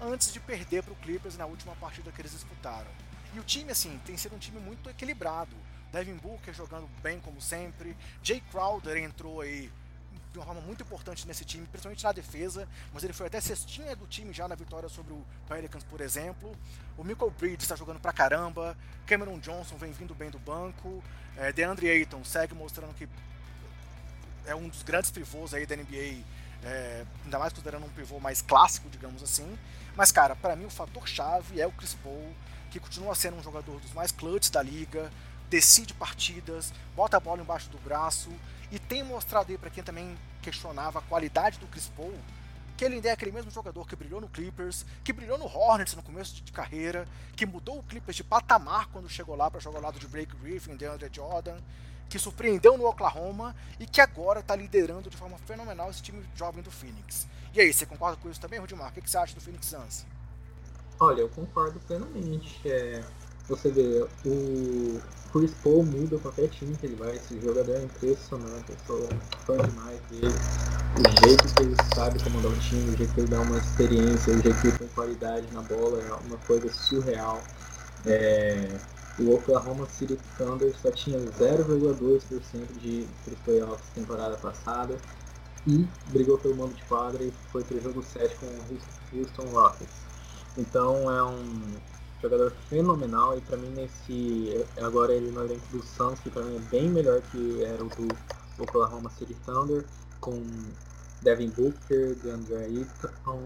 [0.00, 2.86] antes de perder para o Clippers na última partida que eles disputaram.
[3.34, 5.56] E o time, assim, tem sido um time muito equilibrado.
[5.90, 7.96] Devin Booker jogando bem como sempre.
[8.22, 9.68] Jay Crowder entrou aí
[10.30, 13.96] de uma forma muito importante nesse time, principalmente na defesa, mas ele foi até cestinha
[13.96, 16.56] do time já na vitória sobre o Pelicans, por exemplo.
[16.96, 18.76] O Michael Bridges está jogando pra caramba.
[19.06, 21.02] Cameron Johnson vem vindo bem do banco.
[21.36, 23.08] É, DeAndre Ayton segue mostrando que
[24.46, 26.22] é um dos grandes pivôs aí da NBA
[26.64, 29.58] é, ainda mais considerando um pivô mais clássico, digamos assim.
[29.96, 32.32] Mas, cara, para mim o fator chave é o Chris Paul,
[32.70, 35.10] que continua sendo um jogador dos mais clutches da liga,
[35.48, 38.30] decide partidas, bota a bola embaixo do braço
[38.70, 42.14] e tem mostrado aí para quem também questionava a qualidade do Chris Paul,
[42.76, 45.94] que ele ainda é aquele mesmo jogador que brilhou no Clippers, que brilhou no Hornets
[45.94, 49.78] no começo de carreira, que mudou o Clippers de patamar quando chegou lá para jogar
[49.78, 51.58] ao lado de Blake Griffin, DeAndre Jordan,
[52.08, 56.62] que surpreendeu no Oklahoma e que agora está liderando de forma fenomenal esse time jovem
[56.62, 57.26] do Phoenix.
[57.54, 58.90] E aí, você concorda com isso também, Rudimar?
[58.90, 60.06] O que, você acha do Phoenix Suns?
[61.00, 62.60] Olha, eu concordo plenamente.
[62.68, 63.02] É,
[63.48, 65.00] você vê, o
[65.32, 67.16] Chris Paul muda qualquer time que ele vai.
[67.16, 68.70] Esse jogador é impressionante.
[68.70, 69.08] Eu sou
[69.46, 70.34] fã demais dele.
[70.96, 74.34] O jeito que ele sabe comandar o time, o jeito que ele dá uma experiência,
[74.34, 77.42] o jeito que ele tem qualidade na bola é uma coisa surreal.
[78.06, 78.78] É,
[79.18, 84.96] o Oklahoma City Thunder só tinha 0,2% de os playoffs temporada passada
[85.66, 89.46] e brigou pelo mando de quadra e foi para o jogo 7 com o Houston
[89.50, 89.96] Rockets.
[90.56, 91.74] Então é um
[92.22, 96.56] jogador fenomenal e para mim nesse agora ele no elenco do Suns que para mim
[96.56, 98.08] é bem melhor que era o do
[98.58, 99.84] Oklahoma City Thunder
[100.20, 100.42] com
[101.22, 103.42] Devin Booker, DeAndre Ayton,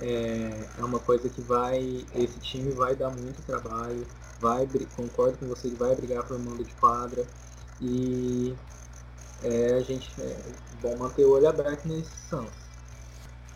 [0.00, 4.06] é, é uma coisa que vai esse time vai dar muito trabalho
[4.40, 7.24] vai, concordo com você, ele vai brigar por mando de quadra
[7.80, 8.54] e
[9.42, 10.36] é, a gente é
[10.80, 12.68] bom manter o olho aberto nesse Santos.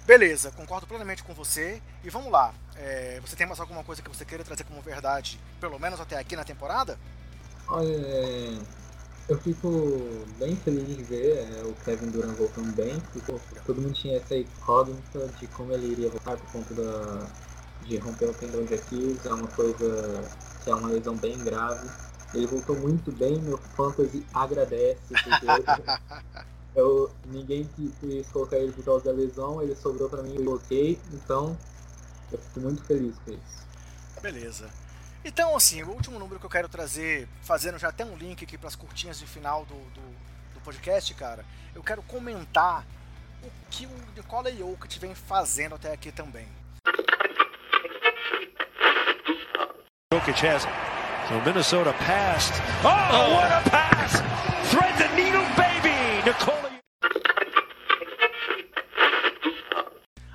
[0.06, 1.80] Beleza, concordo plenamente com você.
[2.02, 2.52] E vamos lá.
[2.76, 6.18] É, você tem mais alguma coisa que você queira trazer como verdade, pelo menos até
[6.18, 6.98] aqui na temporada?
[7.68, 8.58] Olha, é,
[9.28, 9.68] eu fico
[10.38, 13.00] bem feliz de ver é, o Kevin Durant voltando bem.
[13.12, 13.32] Porque,
[13.64, 17.26] todo mundo tinha essa incógnita de como ele iria voltar por conta da
[17.86, 20.24] de romper o tendão de Aquiles, é uma coisa
[20.62, 21.88] que é uma lesão bem grave.
[22.34, 25.46] Ele voltou muito bem, meu fantasy agradece, porque
[26.74, 27.68] eu, ninguém
[28.00, 31.56] quis colocar ele por causa da lesão, ele sobrou para mim, eu coloquei, então
[32.30, 33.62] eu fico muito feliz com isso.
[34.22, 34.70] Beleza.
[35.24, 38.58] Então, assim, o último número que eu quero trazer, fazendo já até um link aqui
[38.58, 40.00] para as curtinhas de final do, do,
[40.54, 42.84] do, podcast, cara, eu quero comentar
[43.42, 46.48] o que o Nikola Jokic vem fazendo até aqui também.
[50.12, 50.70] Jokic has it.
[51.26, 52.52] So Minnesota passed.
[52.84, 54.20] Oh, oh, what a pass!
[54.70, 56.20] Thread the needle, baby!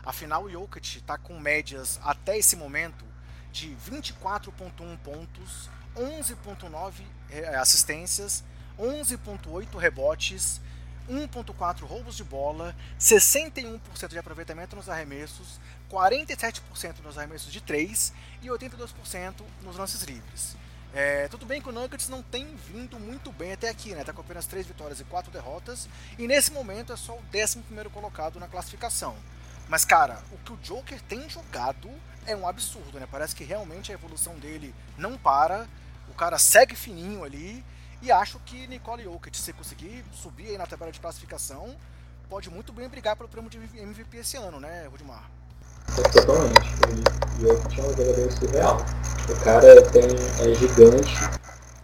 [0.04, 3.06] Afinal, o Jokic está com médias até esse momento
[3.52, 6.94] de 24.1 pontos, 11.9
[7.30, 8.44] eh, assistências,
[8.80, 10.60] 11.8 rebotes,
[11.08, 15.60] 1.4 roubos de bola, 61% de aproveitamento nos arremessos,
[15.92, 20.56] 47% nos arremessos de 3 e 82% nos lances livres.
[20.94, 24.04] É, tudo bem que o Nuggets não tem vindo muito bem até aqui, né?
[24.04, 27.62] Tá com apenas 3 vitórias e 4 derrotas, e nesse momento é só o 11
[27.94, 29.16] colocado na classificação.
[29.70, 31.90] Mas, cara, o que o Joker tem jogado
[32.26, 33.08] é um absurdo, né?
[33.10, 35.68] Parece que realmente a evolução dele não para,
[36.10, 37.64] o cara segue fininho ali,
[38.02, 41.76] e acho que Nicole Jokic, se conseguir subir aí na tabela de classificação,
[42.30, 45.37] pode muito bem brigar pelo prêmio de MVP esse ano, né, Rudimar?
[45.96, 46.76] Totalmente.
[47.38, 48.86] O Jokic é um jogador surreal.
[49.30, 51.16] O cara tem, é gigante,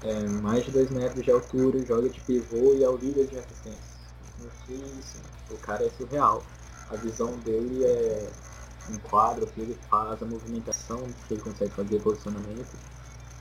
[0.04, 3.38] é, mais de 2 metros de altura, joga de pivô e é o líder de
[3.38, 3.93] assistência.
[5.49, 6.43] O cara é surreal
[6.93, 8.30] a visão dele é
[8.89, 12.78] um quadro que ele faz, a movimentação que ele consegue fazer, posicionamento.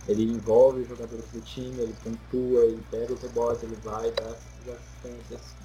[0.08, 4.24] Ele envolve os jogadores do time, ele pontua, ele pega os rebotes, ele vai, dá
[4.24, 5.61] as assistências.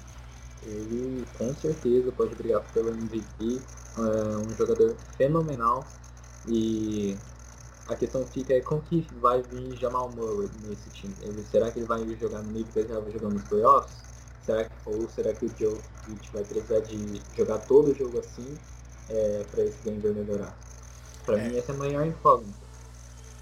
[0.62, 3.60] Ele com certeza pode brigar pelo MVP,
[3.96, 5.86] é um jogador fenomenal
[6.46, 7.16] e
[7.88, 11.14] a questão fica é como que vai vir Jamal Murray nesse time.
[11.22, 13.96] Ele, será que ele vai jogar no nível que ele estava jogando nos playoffs?
[14.44, 15.78] Será que, ou será que o Joe
[16.32, 18.56] vai precisar de jogar todo o jogo assim
[19.08, 20.56] é, para esse Denver melhorar?
[21.24, 21.48] Para é.
[21.48, 22.68] mim, essa é a maior incógnita.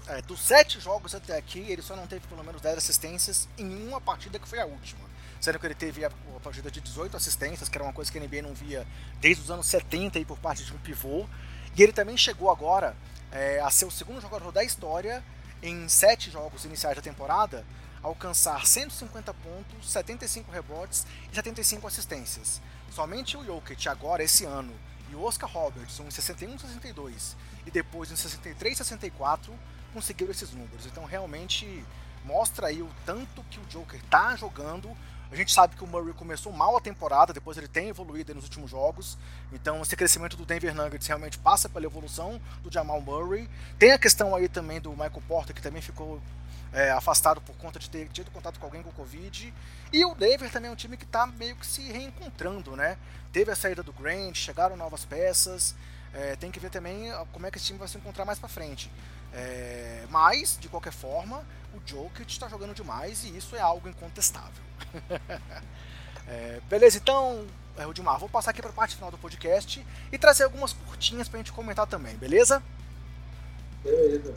[0.07, 3.87] É, dos sete jogos até aqui, ele só não teve pelo menos 10 assistências em
[3.87, 5.06] uma partida que foi a última.
[5.39, 8.17] Sendo que ele teve a, a partida de 18 assistências, que era uma coisa que
[8.17, 8.87] a NBA não via
[9.19, 11.27] desde os anos 70 aí por parte de um pivô.
[11.75, 12.95] E ele também chegou agora
[13.31, 15.23] é, a ser o segundo jogador da história
[15.61, 17.65] em sete jogos iniciais da temporada
[18.01, 22.61] alcançar 150 pontos, 75 rebotes e 75 assistências.
[22.91, 24.73] Somente o Jokic agora esse ano
[25.11, 27.35] e o Oscar Robertson em 61 62
[27.65, 29.53] e depois em 63 64
[29.93, 30.85] conseguiram esses números.
[30.85, 31.83] Então realmente
[32.23, 34.95] mostra aí o tanto que o Joker está jogando.
[35.31, 38.45] A gente sabe que o Murray começou mal a temporada, depois ele tem evoluído nos
[38.45, 39.17] últimos jogos.
[39.51, 43.49] Então esse crescimento do Denver Nuggets realmente passa pela evolução do Jamal Murray.
[43.77, 46.21] Tem a questão aí também do Michael Porter, que também ficou
[46.71, 49.53] é, afastado por conta de ter tido contato com alguém com Covid.
[49.91, 52.97] E o Denver também é um time que está meio que se reencontrando, né?
[53.31, 55.75] Teve a saída do Grant, chegaram novas peças.
[56.13, 58.49] É, tem que ver também como é que esse time vai se encontrar mais para
[58.49, 58.91] frente.
[59.33, 61.45] É, mas, de qualquer forma,
[61.77, 64.63] o Jokic está jogando demais e isso é algo incontestável.
[66.27, 67.45] é, beleza, então,
[67.77, 71.27] é, Rudimar, vou passar aqui para a parte final do podcast e trazer algumas curtinhas
[71.27, 72.61] para a gente comentar também, beleza?
[73.83, 74.35] Beleza.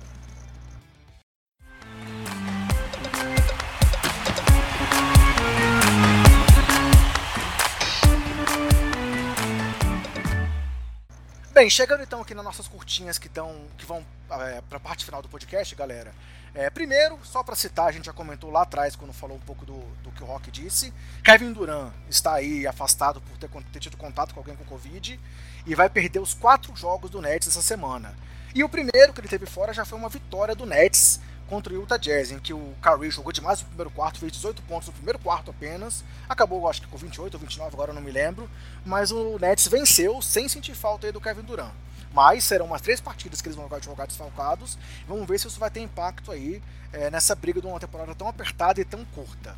[11.53, 15.05] Bem, chegando então aqui nas nossas curtinhas que, tão, que vão é, para a parte
[15.05, 16.15] final do podcast, galera.
[16.55, 19.67] É, primeiro, só para citar, a gente já comentou lá atrás quando falou um pouco
[19.67, 20.95] do, do que o Rock disse.
[21.25, 25.19] Kevin Durant está aí afastado por ter, ter tido contato com alguém com Covid
[25.67, 28.15] e vai perder os quatro jogos do Nets essa semana.
[28.55, 31.21] E o primeiro que ele teve fora já foi uma vitória do Nets
[31.51, 34.63] contra o Utah Jazz, em que o Curry jogou demais no primeiro quarto, fez 18
[34.63, 38.13] pontos no primeiro quarto apenas, acabou acho que com 28 ou 29, agora não me
[38.13, 38.49] lembro,
[38.87, 41.73] mas o Nets venceu sem sentir falta aí do Kevin Durant.
[42.13, 44.79] Mas serão umas três partidas que eles vão jogar desfalcados,
[45.09, 48.29] vamos ver se isso vai ter impacto aí é, nessa briga de uma temporada tão
[48.29, 49.57] apertada e tão curta.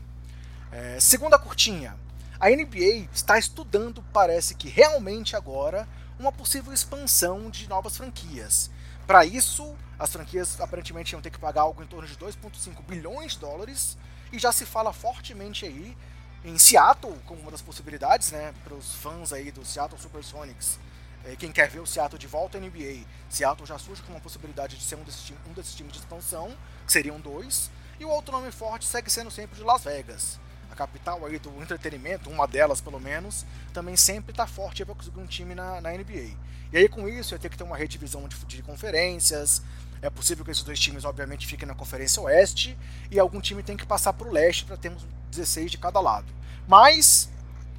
[0.70, 1.94] É, segunda curtinha,
[2.40, 5.86] a NBA está estudando, parece que realmente agora,
[6.18, 8.70] uma possível expansão de novas franquias.
[9.12, 13.32] Para isso, as franquias aparentemente iam ter que pagar algo em torno de 2,5 bilhões
[13.32, 13.98] de dólares
[14.32, 15.94] e já se fala fortemente aí
[16.42, 20.78] em Seattle como uma das possibilidades, né, para os fãs aí do Seattle Supersonics.
[21.26, 24.22] É, quem quer ver o Seattle de volta à NBA, Seattle já surge como uma
[24.22, 26.56] possibilidade de ser um desses, um desses times de expansão,
[26.86, 30.40] que seriam dois, e o outro nome forte segue sendo sempre de Las Vegas.
[30.72, 35.20] A capital aí do entretenimento, uma delas pelo menos, também sempre está forte para conseguir
[35.20, 36.34] um time na, na, NBA.
[36.72, 39.62] E aí com isso ia ter que ter uma redivisão de, de conferências,
[40.00, 42.76] é possível que esses dois times, obviamente, fiquem na Conferência Oeste
[43.08, 46.26] e algum time tem que passar para o leste para termos 16 de cada lado.
[46.66, 47.28] Mas,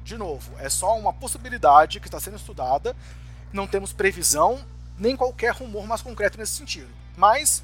[0.02, 2.96] de novo, é só uma possibilidade que está sendo estudada,
[3.52, 4.64] não temos previsão
[4.98, 6.88] nem qualquer rumor mais concreto nesse sentido.
[7.14, 7.62] Mas,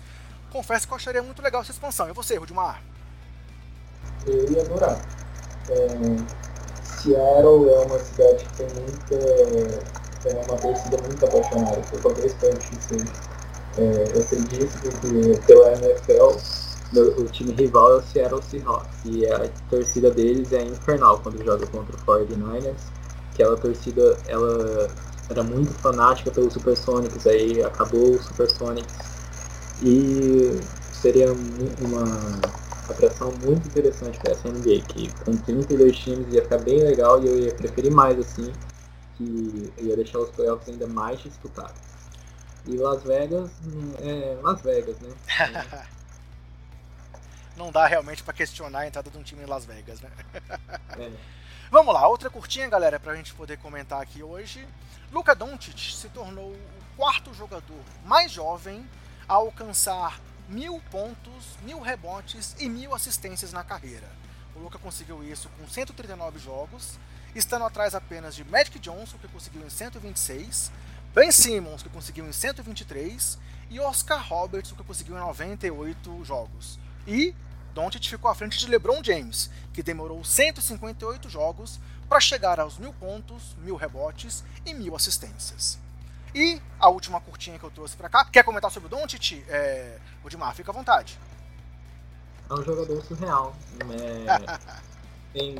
[0.50, 2.08] confesso que eu acharia muito legal essa expansão.
[2.08, 2.82] E você, Rudimar?
[4.26, 5.00] Eu ia adorar.
[5.70, 5.86] É,
[6.82, 9.14] Seattle é uma cidade que tem muita.
[10.26, 13.12] É uma torcida muito apaixonada por qualquer esporte que seja.
[13.78, 16.36] É, eu sei disso porque pela NFL
[16.98, 21.66] o time rival é o Seattle Seahawks e a torcida deles é infernal quando joga
[21.68, 22.74] contra o 49ers.
[23.32, 24.88] Aquela torcida ela
[25.28, 28.92] era muito fanática pelos Supersonics, aí acabou o Supersonics
[29.82, 30.60] e
[30.92, 32.04] seria uma
[32.90, 37.26] atração muito interessante para essa NBA, que com 32 times ia ficar bem legal e
[37.26, 38.52] eu ia preferir mais assim,
[39.16, 41.80] que ia deixar os playoffs ainda mais disputados.
[42.66, 43.50] E Las Vegas
[44.00, 45.10] é Las Vegas, né?
[47.56, 50.10] Não dá realmente para questionar a entrada de um time em Las Vegas, né?
[50.98, 51.10] É.
[51.70, 54.66] Vamos lá, outra curtinha, galera, para a gente poder comentar aqui hoje.
[55.12, 56.58] Luka Doncic se tornou o
[56.96, 58.84] quarto jogador mais jovem
[59.28, 60.18] a alcançar
[60.50, 64.10] mil pontos, mil rebotes e mil assistências na carreira.
[64.54, 66.98] O Luka conseguiu isso com 139 jogos,
[67.34, 70.72] estando atrás apenas de Magic Johnson, que conseguiu em 126,
[71.14, 73.38] Ben Simmons, que conseguiu em 123,
[73.70, 76.78] e Oscar Robertson, que conseguiu em 98 jogos.
[77.06, 77.34] E
[77.72, 81.78] Doncic ficou à frente de LeBron James, que demorou 158 jogos
[82.08, 85.79] para chegar aos mil pontos, mil rebotes e mil assistências.
[86.34, 89.98] E a última curtinha que eu trouxe para cá, quer comentar sobre o Doncic, é...
[90.24, 91.18] Odimar, fica à vontade.
[92.48, 93.54] É um jogador surreal.
[93.90, 94.58] É,
[95.32, 95.56] tem,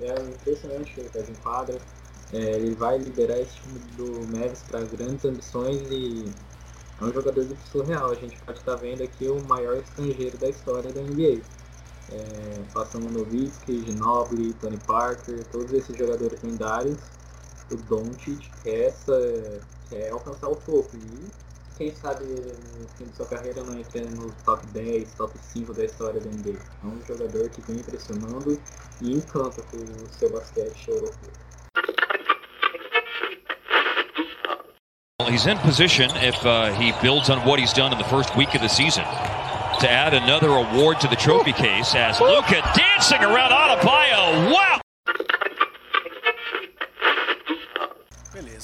[0.00, 1.78] é impressionante o que ele faz em quadra
[2.34, 6.32] é, ele vai liderar esse time do Mavis para grandes ambições e
[7.00, 8.10] é um jogador de surreal.
[8.10, 11.40] A gente pode estar vendo aqui o maior estrangeiro da história da NBA.
[12.10, 16.98] É, passando Nowitzki, Ginobili, Tony Parker, todos esses jogadores lendários.
[17.70, 19.60] O Doncic essa,
[20.10, 21.30] alcançar o topo e
[21.76, 25.84] quem sabe no fim de sua carreira não entra no top 10, top 5 da
[25.84, 26.58] história NBA.
[26.58, 28.60] É um jogador que vem impressionando
[29.00, 31.30] e encanta com o seu basquete europeu.
[35.28, 38.54] He's in position if uh, he builds on what he's done in the first week
[38.54, 39.04] of the season
[39.80, 44.52] to add another award to the trophy case as Luca dancing around Adebayo.
[44.52, 44.73] Wow!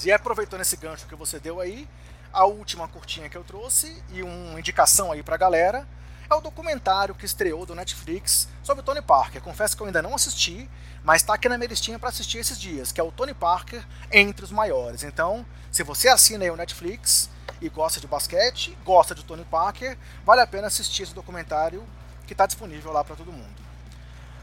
[0.05, 1.87] E aproveitando esse gancho que você deu aí,
[2.33, 5.87] a última curtinha que eu trouxe e uma indicação aí pra galera
[6.29, 9.41] é o documentário que estreou do Netflix sobre o Tony Parker.
[9.41, 10.69] Confesso que eu ainda não assisti,
[11.03, 13.85] mas está aqui na minha listinha para assistir esses dias, que é o Tony Parker
[14.11, 15.03] entre os maiores.
[15.03, 17.29] Então, se você assina aí o Netflix
[17.59, 21.85] e gosta de basquete, gosta de Tony Parker, vale a pena assistir esse documentário
[22.25, 23.61] que está disponível lá para todo mundo.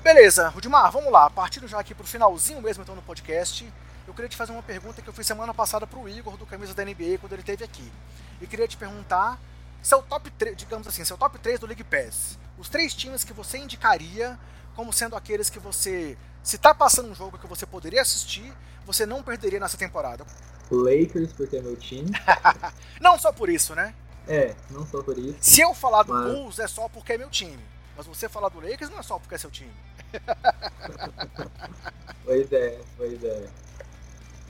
[0.02, 1.28] Beleza, Rudimar, vamos lá.
[1.30, 3.72] Partindo já aqui para o finalzinho mesmo então no podcast,
[4.09, 6.46] eu queria te fazer uma pergunta que eu fiz semana passada para o Igor do
[6.46, 7.92] Camisa da NBA quando ele esteve aqui.
[8.40, 9.38] E queria te perguntar
[9.82, 12.38] seu top 3, digamos assim, seu top 3 do League Pass.
[12.56, 14.38] Os três times que você indicaria
[14.74, 18.50] como sendo aqueles que você, se tá passando um jogo que você poderia assistir,
[18.86, 20.24] você não perderia nessa temporada.
[20.70, 22.11] Lakers, porque é meu time.
[23.02, 23.94] não só por isso, né?
[24.26, 25.36] É, não só por isso.
[25.38, 26.32] Se eu falar do mas...
[26.32, 27.62] Bulls é só porque é meu time.
[27.94, 29.74] Mas você falar do Lakers não é só porque é seu time.
[32.24, 33.67] pois é, pois é.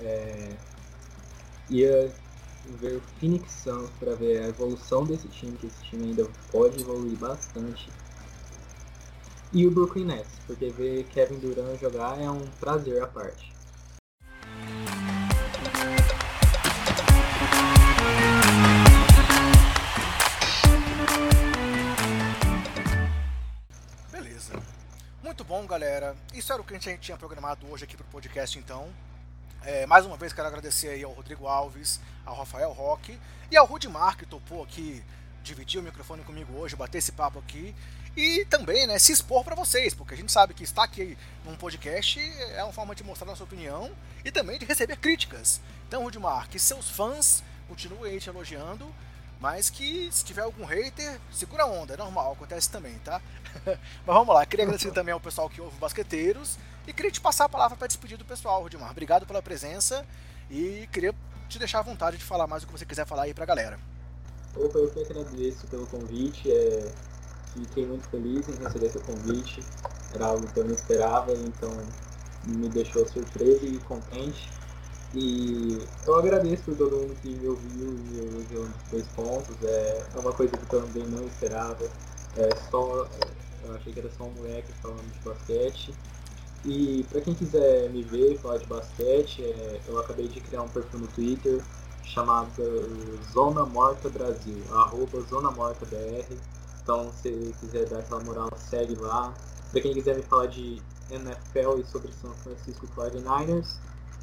[0.01, 0.57] É...
[1.71, 2.13] Ia
[2.81, 6.81] ver o Phoenix Suns para ver a evolução desse time, que esse time ainda pode
[6.81, 7.89] evoluir bastante.
[9.53, 13.51] E o Brooklyn Nets, porque ver Kevin Durant jogar é um prazer à parte.
[24.13, 24.53] Beleza.
[25.23, 26.15] Muito bom, galera.
[26.35, 28.91] Isso era o que a gente tinha programado hoje aqui para o podcast, então.
[29.63, 33.19] É, mais uma vez quero agradecer aí ao Rodrigo Alves, ao Rafael Roque
[33.51, 35.03] e ao Rudimar que topou aqui
[35.43, 37.75] dividir o microfone comigo hoje, bater esse papo aqui
[38.17, 41.57] e também né, se expor para vocês, porque a gente sabe que estar aqui num
[41.57, 42.21] podcast
[42.55, 43.91] é uma forma de mostrar nossa opinião
[44.25, 45.61] e também de receber críticas.
[45.87, 48.93] Então, Rudimar, que seus fãs continuem aí te elogiando,
[49.41, 53.21] mas que se tiver algum hater, segura a onda, é normal, acontece também, tá?
[53.65, 53.79] mas
[54.17, 57.49] vamos lá, queria agradecer também ao pessoal que ouve Basqueteiros e queria te passar a
[57.49, 58.91] palavra para despedir do pessoal, Rudimar.
[58.91, 60.05] Obrigado pela presença
[60.51, 61.15] e queria
[61.49, 63.47] te deixar à vontade de falar mais o que você quiser falar aí para a
[63.47, 63.79] galera.
[64.57, 66.51] Opa, eu que agradeço pelo convite.
[66.51, 66.93] É...
[67.55, 69.63] Fiquei muito feliz em receber seu convite.
[70.15, 71.71] era algo que eu não esperava, então
[72.47, 74.51] me deixou surpreso e contente.
[75.15, 79.57] E eu agradeço por todo mundo que me ouviu e elogiou dois pontos.
[79.63, 81.89] É, é uma coisa que eu também não esperava.
[82.37, 83.07] É só,
[83.65, 85.95] eu achei que era só um moleque falando de basquete.
[86.65, 90.69] E para quem quiser me ver falar de basquete, é, eu acabei de criar um
[90.69, 91.63] perfil no Twitter
[92.03, 92.63] chamado
[93.33, 96.37] Zona Morta Brasil, arroba Zona Morta BR.
[96.83, 99.33] Então se quiser dar aquela moral, segue lá.
[99.71, 103.77] Para quem quiser me falar de NFL e sobre São Francisco 49ers,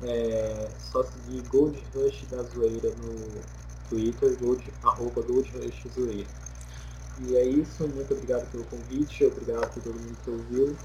[0.04, 3.42] é só seguir Gold Rush da Zoeira no
[3.90, 6.30] Twitter, gold, arroba Gold Rush Zoeira.
[7.22, 10.78] E é isso, muito obrigado pelo convite, obrigado por todo mundo que ouviu.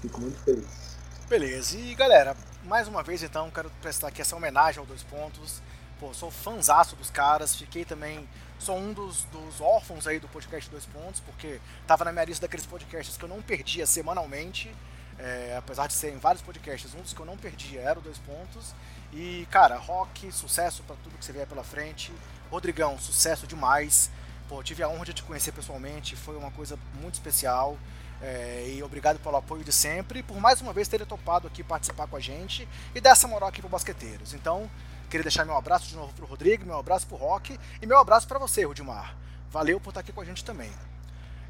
[0.00, 0.96] Fico muito feliz.
[1.28, 5.62] Beleza, e galera, mais uma vez então quero prestar aqui essa homenagem ao Dois Pontos.
[6.00, 8.28] Pô, sou fãzaço dos caras, fiquei também.
[8.58, 12.46] Sou um dos, dos órfãos aí do podcast Dois Pontos, porque tava na minha lista
[12.46, 14.74] daqueles podcasts que eu não perdia semanalmente.
[15.18, 18.18] É, apesar de serem vários podcasts, um dos que eu não perdia era o Dois
[18.18, 18.74] Pontos.
[19.12, 22.12] E, cara, rock, sucesso para tudo que você vier pela frente.
[22.50, 24.10] Rodrigão, sucesso demais.
[24.48, 27.76] Pô, tive a honra de te conhecer pessoalmente, foi uma coisa muito especial.
[28.22, 30.22] É, e obrigado pelo apoio de sempre.
[30.22, 33.48] Por mais uma vez ter topado aqui participar com a gente e dar essa moral
[33.48, 34.34] aqui pro Basqueteiros.
[34.34, 34.70] Então,
[35.10, 38.26] queria deixar meu abraço de novo pro Rodrigo, meu abraço pro Rock e meu abraço
[38.26, 39.16] para você, Rudimar.
[39.50, 40.70] Valeu por estar aqui com a gente também.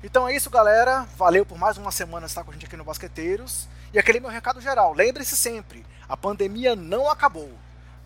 [0.07, 1.05] Então é isso, galera.
[1.17, 3.67] Valeu por mais uma semana estar com a gente aqui no Basqueteiros.
[3.93, 4.95] E aquele meu recado geral.
[4.95, 7.51] Lembre-se sempre, a pandemia não acabou.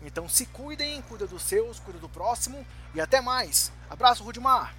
[0.01, 3.71] Então se cuidem, cuida dos seus, cuida do próximo e até mais.
[3.87, 4.73] Abraço, Rudimar.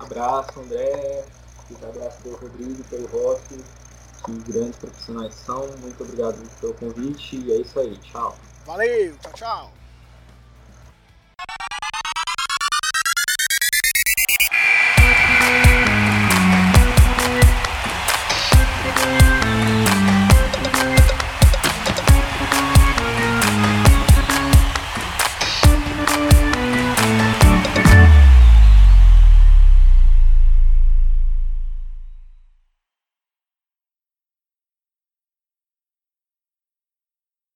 [0.00, 1.26] Abraço, André.
[1.70, 3.62] Um abraço pelo Rodrigo, pelo Rock.
[4.24, 5.68] Que grandes profissionais são.
[5.76, 7.98] Muito obrigado pelo convite e é isso aí.
[7.98, 8.34] Tchau.
[8.64, 9.81] Valeu, tchau, tchau.